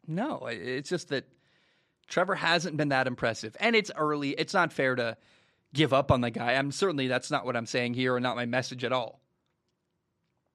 [0.06, 1.28] No, it's just that
[2.08, 3.54] Trevor hasn't been that impressive.
[3.60, 4.30] And it's early.
[4.30, 5.18] It's not fair to
[5.74, 6.54] give up on the guy.
[6.54, 9.20] I'm certainly that's not what I'm saying here or not my message at all.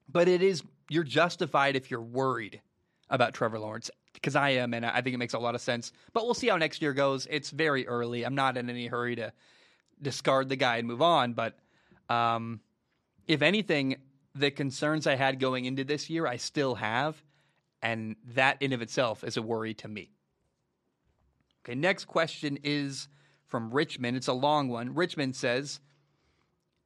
[0.10, 2.60] But it is you're justified if you're worried
[3.08, 5.94] about Trevor Lawrence because I am and I think it makes a lot of sense.
[6.12, 7.28] But we'll see how next year goes.
[7.30, 8.26] It's very early.
[8.26, 9.32] I'm not in any hurry to
[10.02, 11.34] discard the guy and move on.
[11.34, 11.56] But
[12.10, 12.62] um,
[13.28, 13.98] if anything,
[14.40, 17.24] the concerns I had going into this year, I still have.
[17.82, 20.12] And that in of itself is a worry to me.
[21.64, 23.08] Okay, next question is
[23.46, 24.18] from Richmond.
[24.18, 24.96] It's a long one.
[24.96, 25.80] Richmond says,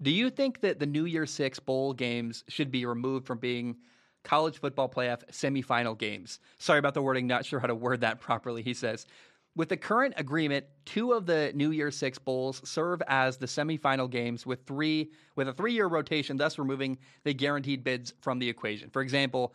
[0.02, 3.78] Do you think that the New Year Six bowl games should be removed from being
[4.24, 6.40] college football playoff semifinal games?
[6.58, 9.06] Sorry about the wording, not sure how to word that properly, he says.
[9.54, 14.10] With the current agreement, two of the New Year Six bowls serve as the semifinal
[14.10, 18.48] games with three with a three year rotation, thus removing the guaranteed bids from the
[18.48, 18.90] equation.
[18.90, 19.54] For example,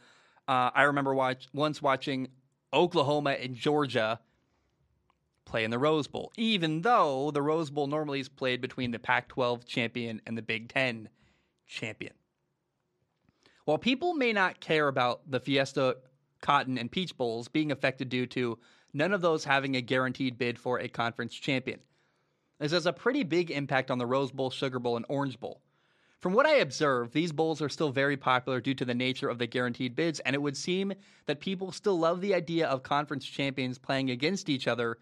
[0.49, 2.29] uh, I remember watch, once watching
[2.75, 4.21] Oklahoma and Georgia
[5.47, 8.99] play in the Rose Bowl, even though the Rose Bowl normally is played between the
[8.99, 11.09] Pac 12 champion and the Big Ten
[11.67, 12.13] champion.
[13.65, 15.97] While people may not care about the Fiesta,
[16.43, 18.59] Cotton, and Peach Bowls being affected due to
[18.97, 21.81] none of those having a guaranteed bid for a conference champion.
[22.59, 25.61] This has a pretty big impact on the Rose Bowl, Sugar Bowl, and Orange Bowl.
[26.21, 29.39] From what I observe, these bowls are still very popular due to the nature of
[29.39, 30.95] the guaranteed bids, and it would seem
[31.27, 34.97] that people still love the idea of conference champions playing against each other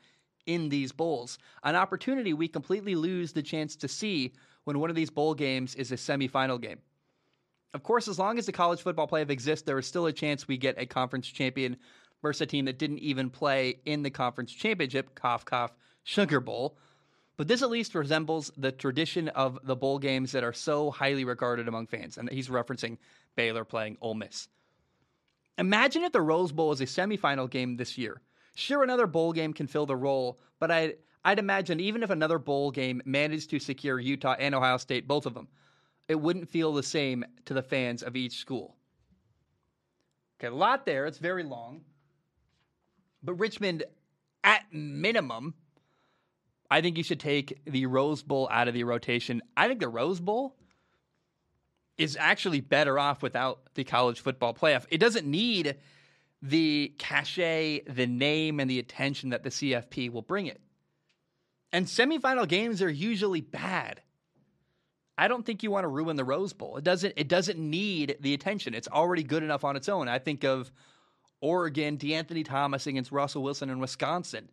[0.44, 1.38] in these bowls.
[1.62, 4.32] An opportunity we completely lose the chance to see
[4.64, 6.80] when one of these bowl games is a semifinal game.
[7.74, 10.46] Of course, as long as the college football playoff exists, there is still a chance
[10.46, 11.76] we get a conference champion
[12.24, 16.76] versus a team that didn't even play in the conference championship, cough, cough, Sugar Bowl.
[17.36, 21.24] But this at least resembles the tradition of the bowl games that are so highly
[21.24, 22.16] regarded among fans.
[22.16, 22.96] And he's referencing
[23.36, 24.48] Baylor playing Ole Miss.
[25.58, 28.22] Imagine if the Rose Bowl is a semifinal game this year.
[28.54, 32.38] Sure, another bowl game can fill the role, but I'd, I'd imagine even if another
[32.38, 35.48] bowl game managed to secure Utah and Ohio State, both of them,
[36.08, 38.76] it wouldn't feel the same to the fans of each school.
[40.38, 41.06] Okay, a lot there.
[41.06, 41.82] It's very long.
[43.24, 43.84] But Richmond,
[44.44, 45.54] at minimum,
[46.70, 49.42] I think you should take the Rose Bowl out of the rotation.
[49.56, 50.56] I think the Rose Bowl
[51.96, 54.84] is actually better off without the college football playoff.
[54.90, 55.76] It doesn't need
[56.42, 60.60] the cachet, the name, and the attention that the CFP will bring it.
[61.72, 64.02] And semifinal games are usually bad.
[65.16, 66.76] I don't think you want to ruin the Rose Bowl.
[66.76, 68.74] It doesn't it doesn't need the attention.
[68.74, 70.08] It's already good enough on its own.
[70.08, 70.70] I think of
[71.44, 74.48] Oregon, De'Anthony Thomas against Russell Wilson in Wisconsin.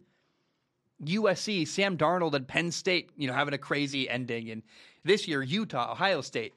[1.06, 4.52] USC, Sam Darnold and Penn State, you know, having a crazy ending.
[4.52, 4.62] And
[5.04, 6.54] this year, Utah, Ohio State.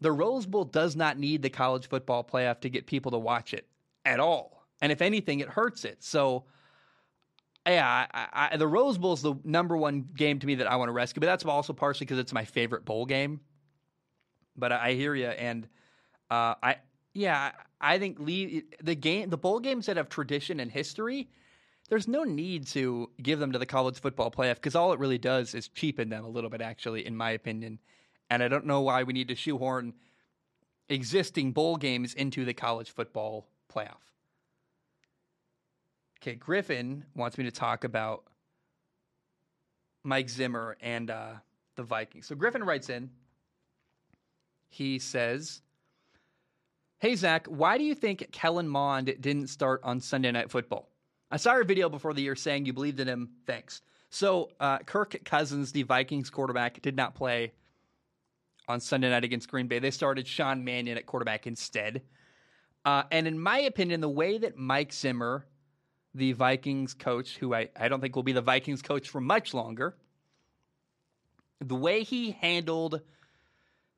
[0.00, 3.54] The Rose Bowl does not need the college football playoff to get people to watch
[3.54, 3.66] it
[4.04, 4.66] at all.
[4.80, 6.02] And if anything, it hurts it.
[6.02, 6.44] So
[7.64, 10.74] yeah, I, I, the Rose Bowl is the number one game to me that I
[10.74, 13.40] want to rescue, but that's also partially because it's my favorite bowl game.
[14.56, 15.68] But I, I hear you, and
[16.28, 16.76] uh, I
[17.14, 21.28] yeah, I think the game, the bowl games that have tradition and history,
[21.88, 25.18] there's no need to give them to the college football playoff because all it really
[25.18, 27.78] does is cheapen them a little bit, actually, in my opinion.
[28.30, 29.92] And I don't know why we need to shoehorn
[30.88, 34.00] existing bowl games into the college football playoff.
[36.20, 38.24] Okay, Griffin wants me to talk about
[40.04, 41.32] Mike Zimmer and uh,
[41.76, 42.26] the Vikings.
[42.26, 43.10] So Griffin writes in.
[44.68, 45.60] He says,
[47.02, 50.88] "Hey Zach, why do you think Kellen Mond didn't start on Sunday Night Football?
[51.32, 53.30] I saw your video before the year saying you believed in him.
[53.44, 57.54] Thanks." So uh, Kirk Cousins, the Vikings quarterback, did not play
[58.68, 59.80] on Sunday night against Green Bay.
[59.80, 62.02] They started Sean Mannion at quarterback instead.
[62.84, 65.44] Uh, and in my opinion, the way that Mike Zimmer
[66.14, 69.54] the Vikings coach, who I, I don't think will be the Vikings coach for much
[69.54, 69.96] longer,
[71.60, 73.00] the way he handled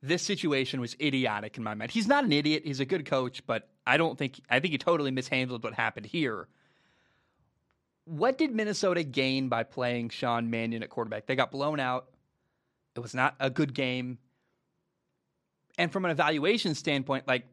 [0.06, 1.90] this situation was idiotic in my mind.
[1.90, 4.78] He's not an idiot, he's a good coach, but I don't think I think he
[4.78, 6.48] totally mishandled what happened here.
[8.04, 11.26] What did Minnesota gain by playing Sean Mannion at quarterback?
[11.26, 12.08] They got blown out.
[12.96, 14.18] It was not a good game.
[15.78, 17.46] And from an evaluation standpoint, like,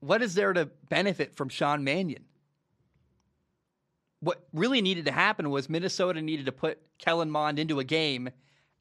[0.00, 2.24] what is there to benefit from Sean Mannion?
[4.20, 8.30] what really needed to happen was Minnesota needed to put Kellen Mond into a game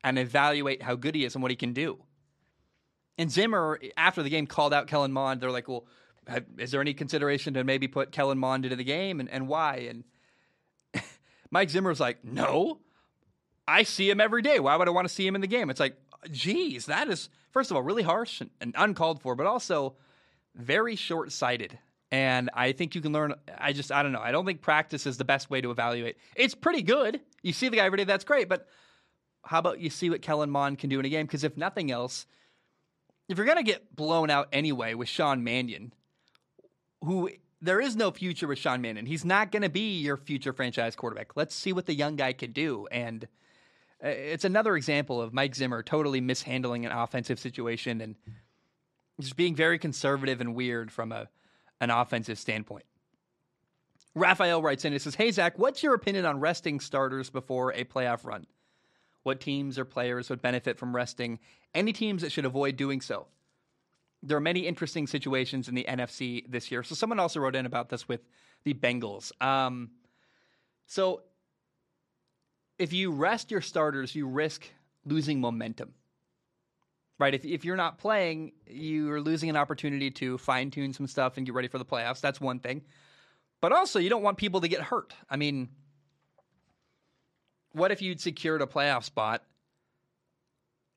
[0.04, 1.98] and evaluate how good he is and what he can do.
[3.20, 5.42] And Zimmer, after the game, called out Kellen Mond.
[5.42, 5.86] They're like, well,
[6.58, 9.90] is there any consideration to maybe put Kellen Mond into the game and, and why?
[9.90, 10.04] And
[11.52, 12.80] Mike Zimmer was like, no,
[13.68, 14.62] I see him every day.
[14.62, 15.70] Why would I want to see him in the game?
[15.70, 15.98] It's like,
[16.32, 19.96] geez, that is, first of all, really harsh and, and uncalled for, but also
[20.56, 21.78] very short sighted.
[22.12, 23.34] And I think you can learn.
[23.58, 24.22] I just, I don't know.
[24.22, 26.16] I don't think practice is the best way to evaluate.
[26.38, 27.20] It's pretty good.
[27.44, 28.48] You see the guy every day, that's great.
[28.48, 28.66] But
[29.44, 31.26] how about you see what Kellen Mond can do in a game?
[31.26, 32.26] Because if nothing else,
[33.30, 35.94] if you're going to get blown out anyway with Sean Mannion,
[37.02, 37.30] who
[37.62, 40.96] there is no future with Sean Mannion, he's not going to be your future franchise
[40.96, 41.38] quarterback.
[41.38, 42.88] Let's see what the young guy can do.
[42.92, 43.26] And
[44.04, 48.16] uh, it's another example of Mike Zimmer totally mishandling an offensive situation and
[49.22, 51.30] just being very conservative and weird from a
[51.82, 52.84] an offensive standpoint.
[54.14, 57.86] Raphael writes in and says, Hey, Zach, what's your opinion on resting starters before a
[57.86, 58.48] playoff run?
[59.30, 61.38] What teams or players would benefit from resting?
[61.76, 63.28] Any teams that should avoid doing so?
[64.24, 66.82] There are many interesting situations in the NFC this year.
[66.82, 68.22] So, someone also wrote in about this with
[68.64, 69.32] the Bengals.
[69.40, 69.92] Um,
[70.88, 71.22] so,
[72.80, 74.68] if you rest your starters, you risk
[75.06, 75.94] losing momentum
[77.20, 77.36] right?
[77.36, 81.46] If, if you're not playing, you're losing an opportunity to fine tune some stuff and
[81.46, 82.22] get ready for the playoffs.
[82.22, 82.82] That's one thing.
[83.62, 85.14] But also, you don't want people to get hurt.
[85.30, 85.70] I mean,
[87.74, 89.44] what if you'd secured a playoff spot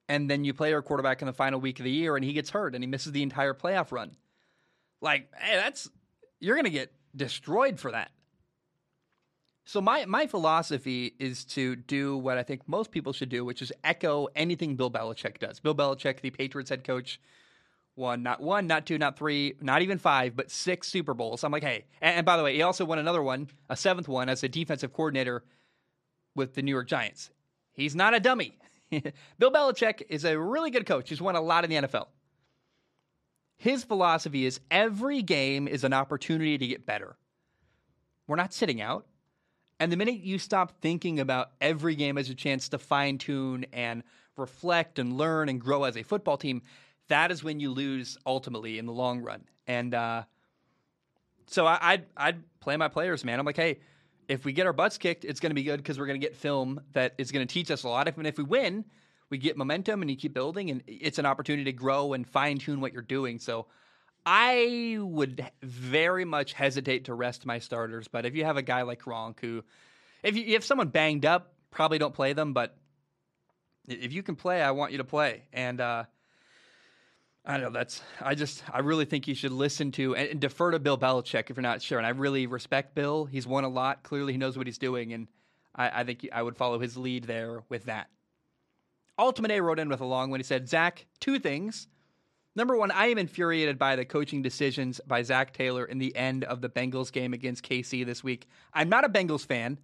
[0.09, 2.33] and then you play your quarterback in the final week of the year and he
[2.33, 4.17] gets hurt and he misses the entire playoff run?
[5.01, 5.91] Like, hey, that's,
[6.41, 8.11] you're going to get destroyed for that.
[9.65, 13.63] So my my philosophy is to do what I think most people should do, which
[13.63, 15.61] is echo anything Bill Belichick does.
[15.61, 17.21] Bill Belichick, the Patriots head coach,
[17.95, 21.45] won not one, not two, not three, not even five, but six Super Bowls.
[21.45, 24.09] I'm like, hey, and, and by the way, he also won another one, a seventh
[24.09, 25.45] one, as a defensive coordinator
[26.35, 27.31] with the New York Giants.
[27.73, 28.59] He's not a dummy.
[29.39, 31.09] Bill Belichick is a really good coach.
[31.09, 32.07] He's won a lot in the NFL.
[33.57, 37.17] His philosophy is every game is an opportunity to get better.
[38.27, 39.07] we're not sitting out.
[39.79, 43.67] And the minute you stop thinking about every game as a chance to fine tune
[43.73, 44.03] and
[44.37, 46.63] reflect and learn and grow as a football team,
[47.09, 49.43] that is when you lose ultimately in the long run.
[49.67, 50.23] And uh,
[51.47, 53.39] so I, I'd, I'd play my players, man.
[53.39, 53.81] I'm like, hey,
[54.29, 56.27] if we get our butts kicked, it's going to be good because we're going to
[56.27, 58.09] get film that is going to teach us a lot.
[58.09, 58.85] If, and if we win,
[59.31, 62.59] we get momentum and you keep building, and it's an opportunity to grow and fine
[62.59, 63.39] tune what you're doing.
[63.39, 63.67] So
[64.25, 68.83] I would very much hesitate to rest my starters, but if you have a guy
[68.83, 69.65] like Gronk who,
[70.23, 72.53] if you if someone banged up, probably don't play them.
[72.53, 72.77] But
[73.89, 75.43] if you can play, I want you to play.
[75.53, 76.05] And uh,
[77.45, 77.71] I know.
[77.71, 80.97] That's I just I really think you should listen to and, and, defer to Bill
[80.97, 81.99] Belichick if you're not sure.
[81.99, 83.25] And I really respect Bill.
[83.25, 84.05] He's won a lot.
[84.05, 85.27] Clearly, he knows what he's doing, and
[85.75, 88.09] I, I think I would follow his lead there with that.
[89.19, 90.39] Ultimate A wrote in with a long one.
[90.39, 91.89] He said, "Zach, two things."
[92.55, 96.45] Number one, I am infuriated by the coaching decisions by Zac Taylor in the end
[96.45, 98.47] of the Bengals game against KC this week.
[98.75, 99.79] I'm not a Bengals fan,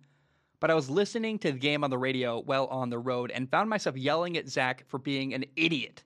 [0.60, 3.50] but I was listening to the game on the radio while on the road and
[3.50, 6.04] found myself yelling at Zach for being an idiot.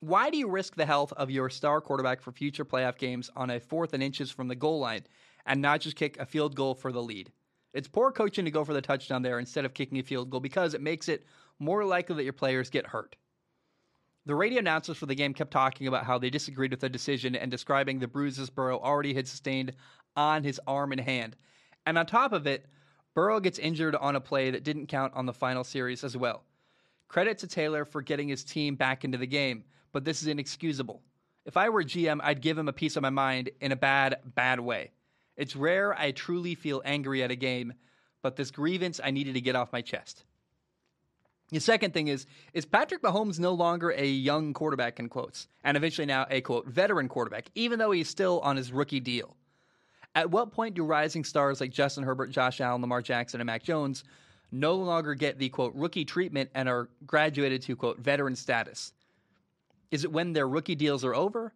[0.00, 3.50] Why do you risk the health of your star quarterback for future playoff games on
[3.50, 5.02] a fourth and inches from the goal line
[5.44, 7.30] and not just kick a field goal for the lead?
[7.74, 10.40] It's poor coaching to go for the touchdown there instead of kicking a field goal
[10.40, 11.26] because it makes it
[11.58, 13.14] more likely that your players get hurt.
[14.24, 17.36] The radio announcers for the game kept talking about how they disagreed with the decision
[17.36, 19.74] and describing the bruises Burrow already had sustained
[20.16, 21.36] on his arm and hand.
[21.84, 22.64] And on top of it,
[23.14, 26.44] Burrow gets injured on a play that didn't count on the final series as well.
[27.08, 31.02] Credit to Taylor for getting his team back into the game, but this is inexcusable.
[31.44, 34.20] If I were GM, I'd give him a piece of my mind in a bad,
[34.34, 34.90] bad way.
[35.36, 37.72] It's rare I truly feel angry at a game,
[38.22, 40.24] but this grievance I needed to get off my chest.
[41.50, 45.76] The second thing is is Patrick Mahomes no longer a young quarterback in quotes, and
[45.76, 49.36] eventually now a quote veteran quarterback, even though he's still on his rookie deal.
[50.14, 53.62] At what point do rising stars like Justin Herbert, Josh Allen, Lamar Jackson, and Mac
[53.62, 54.04] Jones
[54.52, 58.92] no longer get the quote rookie treatment and are graduated to quote veteran status?
[59.90, 61.52] Is it when their rookie deals are over?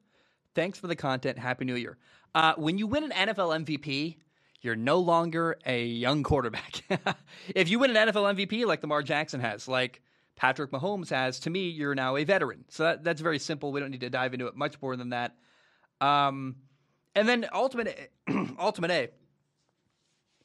[0.54, 1.38] Thanks for the content.
[1.38, 1.98] Happy New Year.
[2.34, 4.16] Uh, when you win an NFL MVP,
[4.60, 6.82] you're no longer a young quarterback.
[7.54, 10.00] if you win an NFL MVP like Lamar Jackson has, like
[10.36, 12.64] Patrick Mahomes has, to me, you're now a veteran.
[12.68, 13.72] So that, that's very simple.
[13.72, 15.36] We don't need to dive into it much more than that.
[16.00, 16.56] Um,
[17.14, 18.10] and then ultimate,
[18.58, 19.10] ultimate A.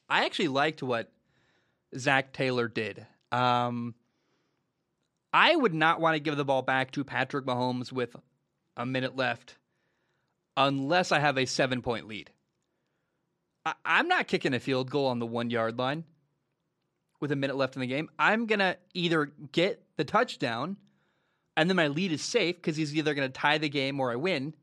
[0.08, 1.10] I actually liked what
[1.96, 3.06] Zac Taylor did.
[3.32, 3.94] Um,
[5.32, 8.16] I would not want to give the ball back to Patrick Mahomes with
[8.76, 9.56] a minute left
[10.56, 12.30] unless I have a seven point lead.
[13.64, 16.04] I, am not kicking a field goal on the one yard line
[17.20, 18.08] with a minute left in the game.
[18.18, 20.76] I'm going to either get the touchdown
[21.56, 24.10] and then my lead is safe because he's either going to tie the game or
[24.10, 24.54] I win.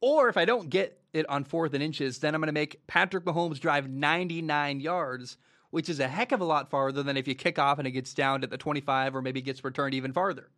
[0.00, 2.86] Or if I don't get it on fourth and inches, then I'm going to make
[2.86, 5.36] Patrick Mahomes drive 99 yards,
[5.74, 7.90] which is a heck of a lot farther than if you kick off and it
[7.90, 10.48] gets down to the 25 or maybe gets returned even farther.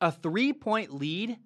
[0.00, 1.36] A three point lead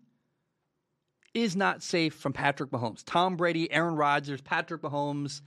[1.33, 3.03] is not safe from Patrick Mahomes.
[3.03, 5.41] Tom Brady, Aaron Rodgers, Patrick Mahomes.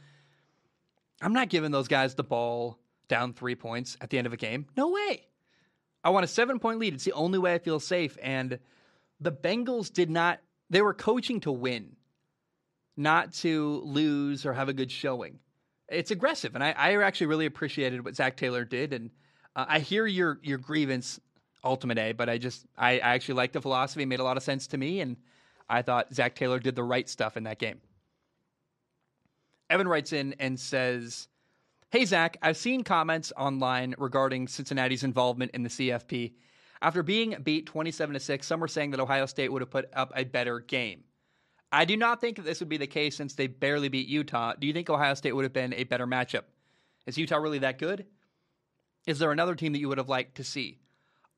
[1.22, 4.38] I'm not giving those guys the ball down three points at the end of a
[4.38, 4.66] game.
[4.76, 5.28] No way.
[6.04, 6.96] I want a seven point lead.
[6.96, 8.18] It's the only way I feel safe.
[8.24, 8.58] And
[9.20, 10.40] the Bengals did not,
[10.72, 11.96] they were coaching to win,
[12.98, 15.38] not to lose or have a good showing.
[15.94, 16.56] It's aggressive.
[16.56, 18.94] And I, I actually really appreciated what Zac Taylor did.
[18.94, 19.12] And
[19.56, 21.20] uh, I hear your, your grievance,
[21.64, 24.04] Ultimate A, but I just, I, I actually like the philosophy.
[24.04, 25.02] It made a lot of sense to me.
[25.02, 25.18] And
[25.70, 27.80] I thought Zac Taylor did the right stuff in that game.
[29.70, 31.28] Evan writes in and says,
[31.90, 36.34] Hey, Zach, I've seen comments online regarding Cincinnati's involvement in the CFP.
[36.82, 39.90] After being beat 27 to 6, some were saying that Ohio State would have put
[39.94, 41.04] up a better game.
[41.74, 44.54] I do not think that this would be the case since they barely beat Utah.
[44.58, 46.44] Do you think Ohio State would have been a better matchup?
[47.06, 48.06] Is Utah really that good?
[49.08, 50.80] Is there another team that you would have liked to see?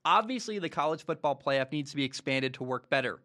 [0.03, 3.21] Obviously, the college football playoff needs to be expanded to work better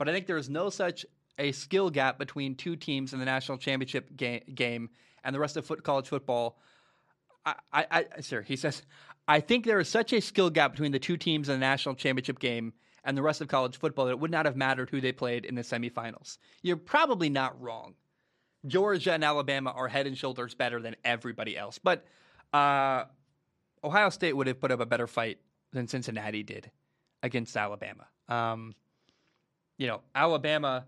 [0.00, 1.04] but I think there is no such
[1.38, 4.88] a skill gap between two teams in the national championship ga- game
[5.22, 6.58] and the rest of foot- college football.
[7.44, 8.80] I, I, I, sir, he says,
[9.28, 11.96] I think there is such a skill gap between the two teams in the national
[11.96, 12.72] championship game
[13.04, 15.44] and the rest of college football that it would not have mattered who they played
[15.44, 16.38] in the semifinals.
[16.62, 17.94] You're probably not wrong.
[18.66, 22.04] Georgia and Alabama are head and shoulders better than everybody else, but
[22.52, 23.04] uh,
[23.82, 25.38] Ohio State would have put up a better fight
[25.72, 26.70] than Cincinnati did
[27.22, 28.06] against Alabama.
[28.28, 28.74] Um,
[29.78, 30.84] you know, Alabama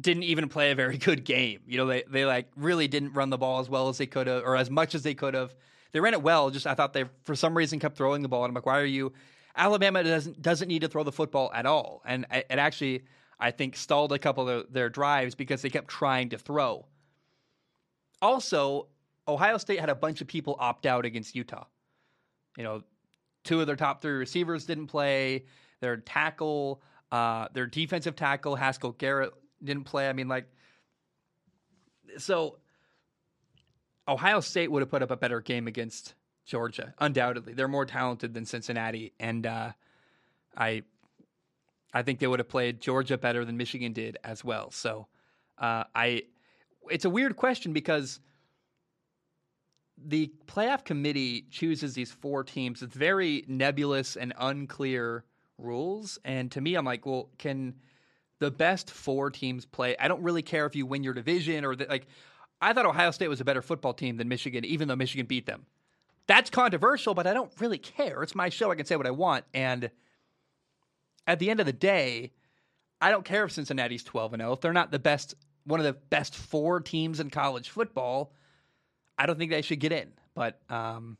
[0.00, 1.60] didn't even play a very good game.
[1.66, 4.26] You know, they they like really didn't run the ball as well as they could
[4.26, 5.54] have or as much as they could have.
[5.92, 8.44] They ran it well, just I thought they for some reason kept throwing the ball
[8.44, 9.12] and I'm like, why are you
[9.56, 12.02] Alabama doesn't doesn't need to throw the football at all.
[12.04, 13.04] And it actually
[13.38, 16.86] I think stalled a couple of their drives because they kept trying to throw.
[18.20, 18.86] Also,
[19.26, 21.64] Ohio State had a bunch of people opt out against Utah.
[22.56, 22.82] You know,
[23.44, 25.44] two of their top three receivers didn't play.
[25.80, 26.80] Their tackle,
[27.10, 29.32] uh, their defensive tackle, Haskell Garrett,
[29.62, 30.08] didn't play.
[30.08, 30.46] I mean, like,
[32.18, 32.58] so
[34.06, 36.14] Ohio State would have put up a better game against
[36.44, 37.54] Georgia, undoubtedly.
[37.54, 39.72] They're more talented than Cincinnati, and uh,
[40.56, 40.82] I,
[41.94, 44.70] I think they would have played Georgia better than Michigan did as well.
[44.70, 45.06] So,
[45.58, 46.22] uh, I,
[46.90, 48.20] it's a weird question because
[50.04, 52.82] the playoff committee chooses these four teams.
[52.82, 55.24] It's very nebulous and unclear
[55.58, 57.74] rules, and to me, I'm like, well, can
[58.40, 59.96] the best four teams play?
[59.98, 62.06] I don't really care if you win your division or the, like.
[62.64, 65.46] I thought Ohio State was a better football team than Michigan, even though Michigan beat
[65.46, 65.66] them.
[66.26, 68.22] That's controversial, but I don't really care.
[68.22, 68.70] It's my show.
[68.70, 69.44] I can say what I want.
[69.52, 69.90] And
[71.26, 72.32] at the end of the day,
[73.00, 74.52] I don't care if Cincinnati's 12 and 0.
[74.52, 78.32] If they're not the best, one of the best four teams in college football,
[79.18, 80.12] I don't think they should get in.
[80.34, 81.18] But um,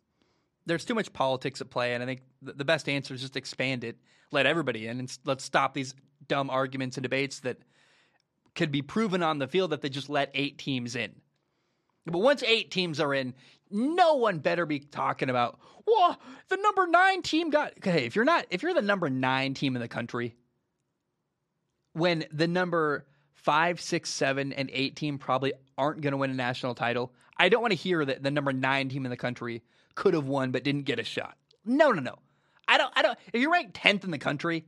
[0.66, 1.94] there's too much politics at play.
[1.94, 3.96] And I think the best answer is just expand it,
[4.30, 5.94] let everybody in, and let's stop these
[6.28, 7.59] dumb arguments and debates that
[8.55, 11.12] could be proven on the field that they just let eight teams in.
[12.07, 13.34] But once eight teams are in,
[13.70, 17.72] no one better be talking about, well, the number nine team got.
[17.82, 20.34] Hey, if you're not, if you're the number nine team in the country,
[21.92, 26.34] when the number five, six, seven, and eight team probably aren't going to win a
[26.34, 29.62] national title, I don't want to hear that the number nine team in the country
[29.94, 31.36] could have won but didn't get a shot.
[31.64, 32.18] No, no, no.
[32.68, 32.92] I don't.
[32.96, 33.18] I don't.
[33.32, 34.64] If you're ranked tenth in the country,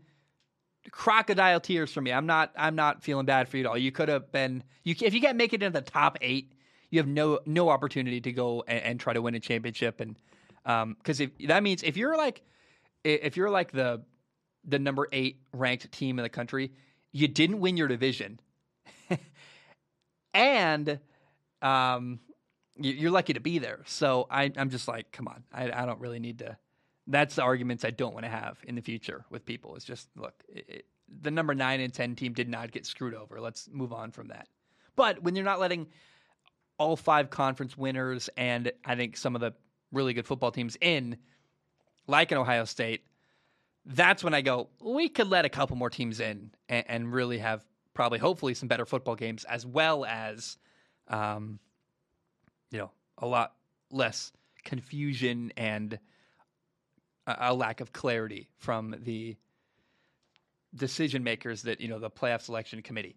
[0.91, 2.13] crocodile tears for me.
[2.13, 2.53] I'm not.
[2.57, 3.79] I'm not feeling bad for you at all.
[3.79, 4.63] You could have been.
[4.83, 6.53] You if you can't make it into the top eight
[6.95, 10.01] you have no no opportunity to go and, and try to win a championship.
[10.01, 10.17] And
[10.63, 12.43] because um, if that means if you're like
[13.03, 14.03] if you're like the
[14.65, 16.71] the number eight ranked team in the country,
[17.13, 18.41] you didn't win your division,
[20.35, 21.01] and
[21.61, 22.21] um,
[22.77, 23.81] you're lucky to be there.
[23.87, 26.57] So I, am just like, come on, I, I, don't really need to.
[27.07, 29.77] That's the arguments I don't want to have in the future with people.
[29.77, 30.87] It's just look, it, it,
[31.21, 33.41] the number nine and ten team did not get screwed over.
[33.41, 34.49] Let's move on from that.
[34.97, 35.89] But when you're not letting
[36.79, 39.53] all five conference winners and I think some of the
[39.93, 41.17] really good football teams in,
[42.07, 43.05] like in Ohio State,
[43.87, 47.39] that's when I go, we could let a couple more teams in and, and really
[47.39, 50.59] have probably, hopefully, some better football games as well as,
[51.09, 51.59] um,
[52.71, 53.55] you know, a lot
[53.91, 54.33] less
[54.65, 55.99] confusion and
[57.27, 59.37] a, a lack of clarity from the
[60.75, 63.17] decision makers that, you know, the playoff selection committee.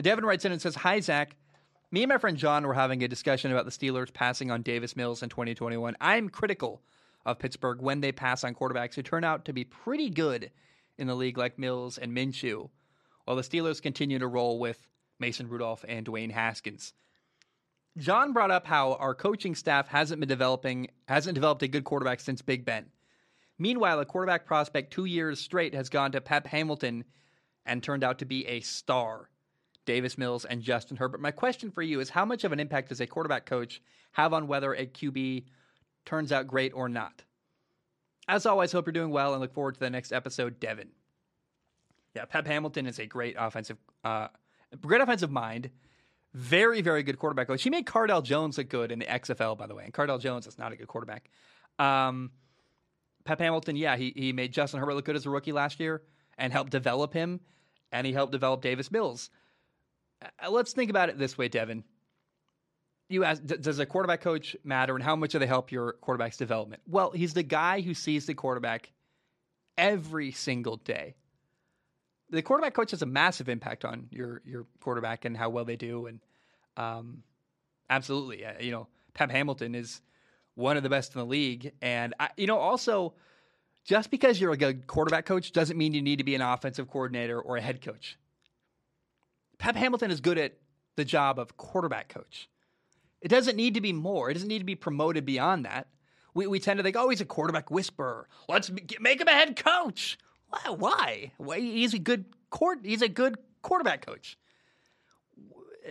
[0.00, 1.34] Devin writes in and says, Hi, Zach.
[1.90, 4.94] Me and my friend John were having a discussion about the Steelers passing on Davis
[4.94, 5.96] Mills in 2021.
[6.02, 6.82] I'm critical
[7.24, 10.50] of Pittsburgh when they pass on quarterbacks who turn out to be pretty good
[10.98, 12.68] in the league, like Mills and Minshew,
[13.24, 14.86] while the Steelers continue to roll with
[15.18, 16.92] Mason Rudolph and Dwayne Haskins.
[17.96, 22.20] John brought up how our coaching staff hasn't been developing hasn't developed a good quarterback
[22.20, 22.84] since Big Ben.
[23.58, 27.04] Meanwhile, a quarterback prospect two years straight has gone to Pep Hamilton
[27.64, 29.30] and turned out to be a star.
[29.88, 31.18] Davis Mills, and Justin Herbert.
[31.18, 33.80] My question for you is how much of an impact does a quarterback coach
[34.12, 35.44] have on whether a QB
[36.04, 37.24] turns out great or not?
[38.28, 40.90] As always, hope you're doing well and look forward to the next episode, Devin.
[42.14, 44.28] Yeah, Pep Hamilton is a great offensive, uh,
[44.78, 45.70] great offensive mind.
[46.34, 47.62] Very, very good quarterback coach.
[47.62, 49.84] He made Cardale Jones look good in the XFL, by the way.
[49.84, 51.30] And Cardale Jones is not a good quarterback.
[51.78, 52.30] Um,
[53.24, 56.02] Pep Hamilton, yeah, he he made Justin Herbert look good as a rookie last year
[56.36, 57.40] and helped develop him,
[57.90, 59.30] and he helped develop Davis Mills.
[60.22, 61.84] Uh, let's think about it this way, Devin.
[63.08, 66.36] You ask, does a quarterback coach matter, and how much do they help your quarterback's
[66.36, 66.82] development?
[66.86, 68.92] Well, he's the guy who sees the quarterback
[69.78, 71.14] every single day.
[72.30, 75.76] The quarterback coach has a massive impact on your your quarterback and how well they
[75.76, 76.20] do, and
[76.76, 77.22] um,
[77.88, 80.02] absolutely, uh, you know, Pep Hamilton is
[80.54, 83.14] one of the best in the league, and I, you know, also
[83.86, 86.90] just because you're a good quarterback coach doesn't mean you need to be an offensive
[86.90, 88.18] coordinator or a head coach.
[89.58, 90.54] Pep Hamilton is good at
[90.96, 92.48] the job of quarterback coach.
[93.20, 94.30] It doesn't need to be more.
[94.30, 95.88] It doesn't need to be promoted beyond that.
[96.34, 98.28] We, we tend to think, oh, he's a quarterback whisperer.
[98.48, 100.18] Let's make him a head coach.
[100.48, 101.32] Why?
[101.36, 101.58] Why?
[101.58, 102.80] He's a good court.
[102.84, 104.38] He's a good quarterback coach.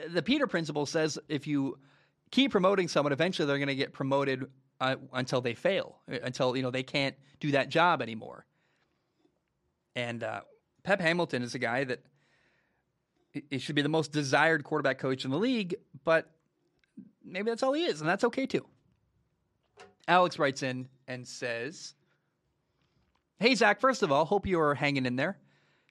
[0.09, 1.77] The Peter principle says if you
[2.31, 4.45] keep promoting someone, eventually they're going to get promoted
[4.79, 8.45] uh, until they fail, until you know they can't do that job anymore.
[9.95, 10.41] And uh,
[10.83, 12.01] Pep Hamilton is a guy that
[13.49, 16.31] he should be the most desired quarterback coach in the league, but
[17.23, 18.65] maybe that's all he is, and that's okay too.
[20.07, 21.93] Alex writes in and says,
[23.39, 25.37] Hey, Zach, first of all, hope you are hanging in there.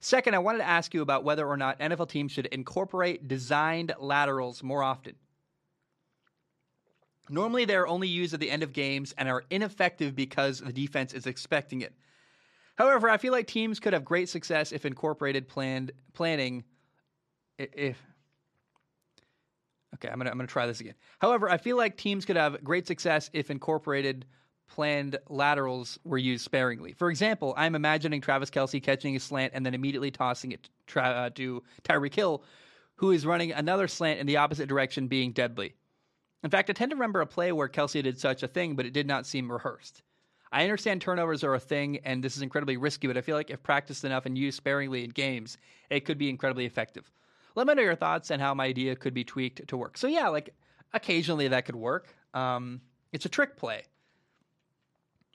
[0.01, 3.95] Second, I wanted to ask you about whether or not NFL teams should incorporate designed
[3.99, 5.15] laterals more often.
[7.29, 11.13] Normally, they're only used at the end of games and are ineffective because the defense
[11.13, 11.93] is expecting it.
[12.77, 16.65] However, I feel like teams could have great success if incorporated planned planning.
[17.59, 17.97] If
[19.95, 20.95] okay, I'm gonna I'm gonna try this again.
[21.19, 24.27] However, I feel like teams could have great success if incorporated
[24.69, 26.93] planned laterals were used sparingly.
[26.93, 31.01] For example, I'm imagining Travis Kelce catching a slant and then immediately tossing it to,
[31.01, 32.43] uh, to Tyreek Hill,
[32.97, 35.75] who is running another slant in the opposite direction, being deadly.
[36.43, 38.87] In fact, I tend to remember a play where Kelce did such a thing, but
[38.87, 40.03] it did not seem rehearsed.
[40.53, 43.51] I understand turnovers are a thing, and this is incredibly risky, but I feel like
[43.51, 45.59] if practiced enough and used sparingly in games,
[45.91, 47.11] it could be incredibly effective.
[47.57, 49.99] Let me know your thoughts and how my idea could be tweaked to work.
[49.99, 50.55] So, yeah, like
[50.93, 52.15] occasionally that could work.
[52.35, 52.81] Um,
[53.13, 53.85] it's a trick play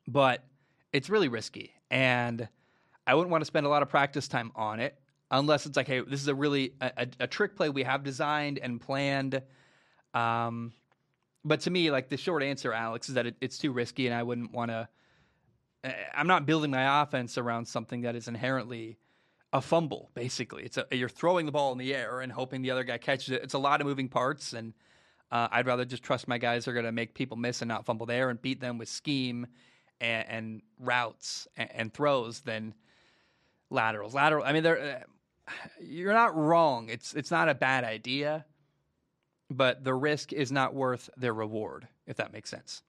[0.07, 0.43] but
[0.93, 1.73] it's really risky.
[1.89, 2.47] And
[3.05, 4.97] I wouldn't want to spend a lot of practice time on it
[5.29, 8.59] unless it's like, hey, this is a really a, a trick play we have designed
[8.59, 9.41] and planned.
[10.13, 10.73] Um,
[11.43, 14.15] but to me, like the short answer, Alex, is that it, it's too risky, and
[14.15, 14.87] I wouldn't want to.
[15.83, 18.97] Eh, I'm not building my offense around something that is inherently
[19.53, 20.09] a fumble.
[20.13, 22.97] Basically, it's a, you're throwing the ball in the air and hoping the other guy
[22.97, 23.43] catches it.
[23.43, 24.73] It's a lot of moving parts, and
[25.31, 27.85] uh, I'd rather just trust my guys are going to make people miss and not
[27.85, 29.47] fumble there, and beat them with scheme
[29.99, 32.73] and, and routes and, and, throws than
[33.69, 34.13] laterals.
[34.13, 34.43] Lateral.
[34.43, 36.89] I mean, they're, uh, you're not wrong.
[36.89, 38.45] It's it's not a bad idea,
[39.49, 41.87] but the risk is not worth their reward.
[42.07, 42.83] If that makes sense.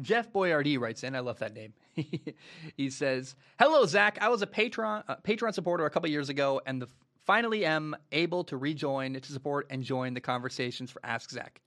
[0.00, 1.14] Jeff Boyardee writes in.
[1.14, 1.74] I love that name.
[2.76, 4.18] he says, "Hello, Zach.
[4.20, 6.88] I was a Patreon uh, supporter a couple years ago, and the,
[7.24, 11.60] finally am able to rejoin to support and join the conversations for Ask Zach.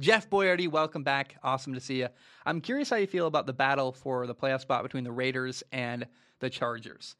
[0.00, 1.36] Jeff Boyardee, welcome back.
[1.42, 2.08] Awesome to see you.
[2.46, 5.64] I'm curious how you feel about the battle for the playoff spot between the Raiders
[5.72, 6.06] and
[6.38, 7.16] the Chargers.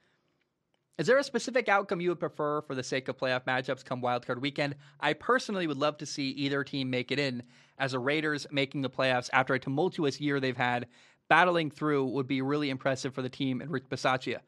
[0.99, 4.03] Is there a specific outcome you would prefer for the sake of playoff matchups come
[4.03, 4.74] wildcard weekend?
[4.99, 7.44] I personally would love to see either team make it in,
[7.78, 10.88] as the Raiders making the playoffs after a tumultuous year they've had
[11.28, 14.40] battling through would be really impressive for the team and Rich Bisaccia.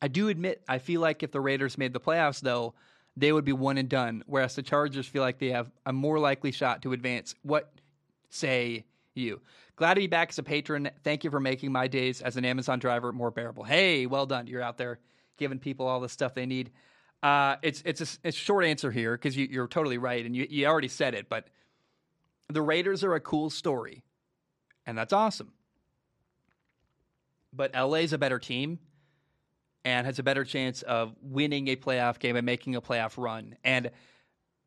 [0.00, 2.74] I do admit I feel like if the Raiders made the playoffs, though,
[3.16, 6.18] they would be one and done, whereas the Chargers feel like they have a more
[6.18, 7.34] likely shot to advance.
[7.42, 7.72] What
[8.28, 9.40] say you?
[9.76, 10.90] Glad to be back as a patron.
[11.02, 13.64] Thank you for making my days as an Amazon driver more bearable.
[13.64, 14.46] Hey, well done.
[14.46, 14.98] You're out there
[15.36, 16.70] giving people all the stuff they need.
[17.22, 20.46] Uh, it's it's a, it's short answer here because you, are totally right, and you,
[20.48, 21.28] you already said it.
[21.28, 21.48] But
[22.48, 24.02] the Raiders are a cool story,
[24.86, 25.52] and that's awesome.
[27.52, 28.78] But LA's a better team,
[29.86, 33.56] and has a better chance of winning a playoff game and making a playoff run.
[33.62, 33.92] And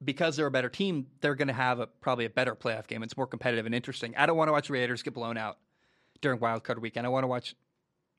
[0.04, 3.04] because they're a better team, they're going to have a, probably a better playoff game.
[3.04, 4.16] It's more competitive and interesting.
[4.16, 5.58] I don't want to watch Raiders get blown out
[6.22, 7.06] during Wild Card Weekend.
[7.06, 7.54] I want to watch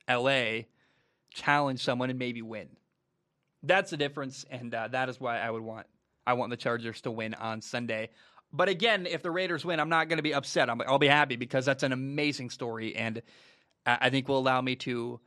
[0.08, 0.64] LA
[1.30, 2.68] challenge someone and maybe win.
[3.62, 5.86] That's the difference, and uh, that is why I would want
[6.26, 8.10] I want the Chargers to win on Sunday.
[8.52, 10.68] But again, if the Raiders win, I'm not going to be upset.
[10.68, 13.22] i will be happy because that's an amazing story, and
[13.86, 15.20] I think will allow me to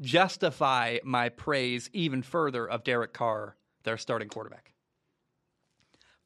[0.00, 4.72] justify my praise even further of Derek Carr, their starting quarterback.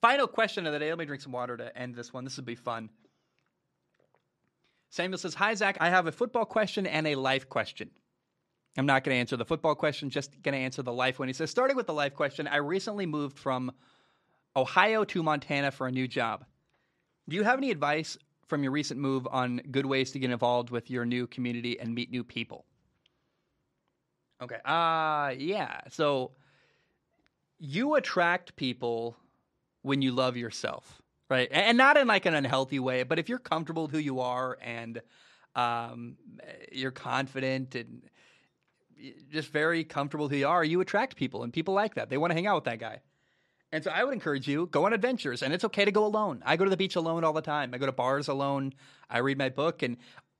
[0.01, 0.91] Final question of the day.
[0.91, 2.25] Let me drink some water to end this one.
[2.25, 2.91] This will be fun.
[4.91, 5.79] Samuel says, Hi, Zach.
[5.81, 7.91] I have a football question and a life question.
[8.77, 11.29] I'm not going to answer the football question, just going to answer the life one.
[11.29, 13.73] He says, Starting with the life question, I recently moved from
[14.55, 16.45] Ohio to Montana for a new job.
[17.29, 18.17] Do you have any advice
[18.47, 21.95] from your recent move on good ways to get involved with your new community and
[21.95, 22.65] meet new people?
[24.43, 24.59] Okay.
[24.65, 25.81] Uh yeah.
[25.91, 26.33] So
[27.59, 29.17] you attract people
[29.83, 31.01] when you love yourself,
[31.31, 31.49] right?
[31.51, 34.59] And not in like an unhealthy way, but if you're comfortable with who you are
[34.61, 35.01] and
[35.55, 36.17] um,
[36.71, 38.03] you're confident and
[39.31, 42.11] just very comfortable who you are, you attract people, and people like that.
[42.11, 43.01] They want to hang out with that guy.
[43.73, 46.43] And so I would encourage you go on adventures, and it's okay to go alone.
[46.47, 47.75] I go to the beach alone all the time.
[47.75, 48.75] I go to bars alone.
[49.11, 49.97] I read my book, and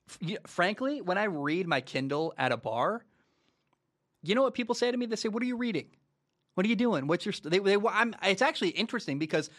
[0.09, 3.05] f- frankly, when I read my Kindle at a bar,
[4.23, 5.07] you know what people say to me?
[5.07, 5.89] They say, "What are you reading?
[6.55, 7.07] What are you doing?
[7.07, 7.51] What's your?" St-?
[7.51, 9.51] They, they, I'm, it's actually interesting because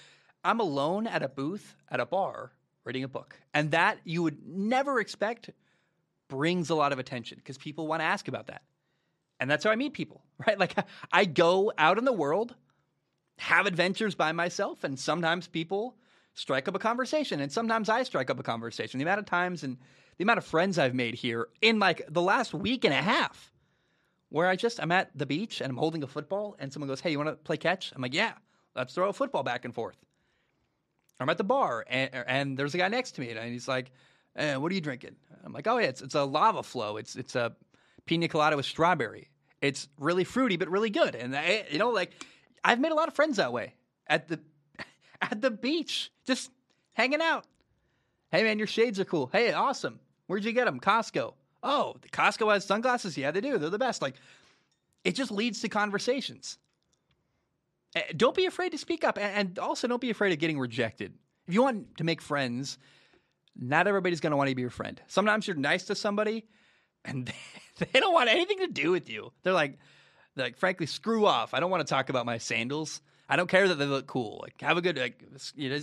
[0.44, 2.52] I'm alone at a booth at a bar
[2.84, 5.50] reading a book, and that you would never expect
[6.30, 8.62] brings a lot of attention because people want to ask about that,
[9.40, 10.60] and that's how I meet people, right?
[10.60, 10.76] Like
[11.12, 12.56] I go out in the world,
[13.38, 15.96] have adventures by myself, and sometimes people
[16.34, 19.00] strike up a conversation, and sometimes I strike up a conversation.
[19.00, 19.78] The amount of times and
[20.18, 23.52] the amount of friends I've made here in like the last week and a half
[24.30, 27.00] where I just I'm at the beach and I'm holding a football and someone goes,
[27.02, 28.34] "Hey, you want to play catch?" I'm like, "Yeah,
[28.76, 29.98] let's throw a football back and forth."
[31.20, 33.92] I'm at the bar and, and there's a guy next to me and he's like,
[34.36, 36.98] eh, "What are you drinking?" I'm like, "Oh yeah, it's it's a lava flow.
[36.98, 37.56] It's it's a
[38.08, 39.30] pina colada with strawberry.
[39.62, 41.16] It's really fruity, but really good.
[41.16, 42.12] And I, you know, like
[42.64, 43.76] I've made a lot of friends that way
[44.08, 44.40] at the
[45.22, 46.50] at the beach, just
[46.94, 47.46] hanging out.
[48.32, 49.30] Hey man, your shades are cool.
[49.32, 50.00] Hey, awesome.
[50.28, 50.80] Where'd you get them?
[50.80, 51.34] Costco.
[51.64, 53.18] Oh, the Costco has sunglasses.
[53.18, 53.58] Yeah, they do.
[53.58, 54.02] They're the best.
[54.02, 54.16] Like,
[55.04, 56.58] it just leads to conversations.
[57.96, 61.14] Eh, don't be afraid to speak up, and also don't be afraid of getting rejected.
[61.48, 62.78] If you want to make friends,
[63.56, 65.02] not everybody's going to want to be your friend.
[65.08, 66.46] Sometimes you're nice to somebody,
[67.08, 67.32] and
[67.80, 69.32] they don't want anything to do with you.
[69.44, 69.80] They're like,
[70.36, 71.54] they're like, frankly, screw off.
[71.54, 73.02] I don't want to talk about my sandals.
[73.28, 74.40] I don't care that they look cool.
[74.42, 75.22] Like, have a good, like,
[75.56, 75.80] you know,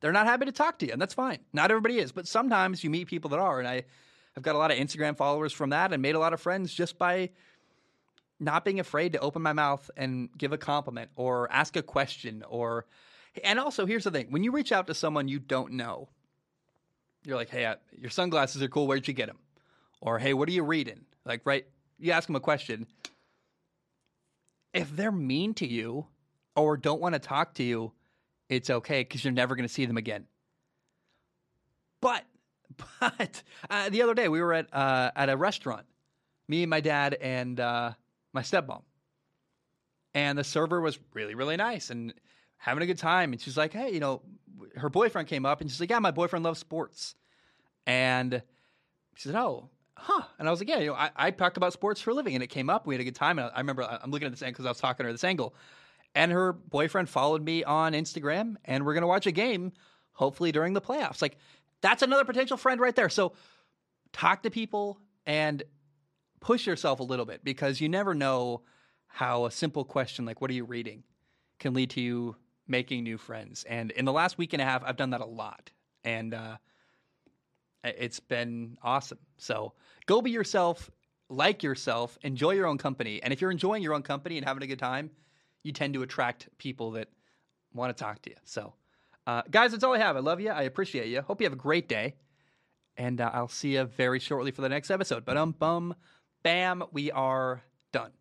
[0.00, 1.38] they're not happy to talk to you, and that's fine.
[1.52, 3.84] Not everybody is, but sometimes you meet people that are, and I
[4.34, 6.72] have got a lot of Instagram followers from that, and made a lot of friends
[6.72, 7.30] just by
[8.40, 12.42] not being afraid to open my mouth and give a compliment or ask a question
[12.48, 12.86] or
[13.44, 16.08] and also here's the thing when you reach out to someone you don't know
[17.24, 19.38] you're like hey your sunglasses are cool where'd you get them
[20.00, 21.00] or hey what are you reading?
[21.24, 21.66] Like right
[21.98, 22.86] you ask them a question.
[24.72, 26.06] If they're mean to you
[26.54, 27.92] or don't want to talk to you
[28.50, 30.26] it's okay because you're never going to see them again.
[32.02, 32.24] But
[33.00, 35.86] but uh, the other day we were at uh, at a restaurant
[36.48, 37.92] me and my dad and uh,
[38.32, 38.82] my stepmom.
[40.12, 42.12] And the server was really really nice and
[42.56, 43.32] having a good time.
[43.32, 44.22] And she's like hey you know
[44.76, 47.14] her boyfriend came up and she's like yeah my boyfriend loves sports.
[47.86, 48.42] And
[49.14, 49.70] she said oh
[50.00, 50.22] huh.
[50.38, 52.34] And i was like yeah you know i, I talk about sports for a living
[52.34, 52.86] and it came up.
[52.86, 53.38] We had a good time.
[53.38, 55.12] And i, I remember i'm looking at this angle because i was talking to her
[55.12, 55.54] this angle.
[56.14, 59.72] And her boyfriend followed me on instagram and we're going to watch a game
[60.12, 61.22] hopefully during the playoffs.
[61.22, 61.38] Like
[61.80, 63.08] that's another potential friend right there.
[63.08, 63.32] So
[64.12, 65.62] talk to people and
[66.40, 68.62] push yourself a little bit because you never know
[69.06, 71.04] how a simple question like what are you reading?
[71.60, 72.34] can lead to you
[72.66, 73.64] making new friends.
[73.64, 75.70] And in the last week and a half i've done that a lot.
[76.02, 76.56] And uh,
[77.84, 79.18] it's been awesome.
[79.38, 79.72] So
[80.06, 80.90] go be yourself
[81.28, 83.22] like yourself enjoy your own company.
[83.22, 85.10] And if you're enjoying your own company and having a good time
[85.62, 87.08] you tend to attract people that
[87.74, 88.36] want to talk to you.
[88.44, 88.72] So
[89.26, 90.16] uh, guys that's all i have.
[90.16, 90.50] I love you.
[90.50, 91.20] I appreciate you.
[91.20, 92.16] Hope you have a great day.
[92.96, 95.24] And uh, i'll see you very shortly for the next episode.
[95.24, 95.94] But um bum
[96.42, 97.62] Bam, we are
[97.92, 98.19] done.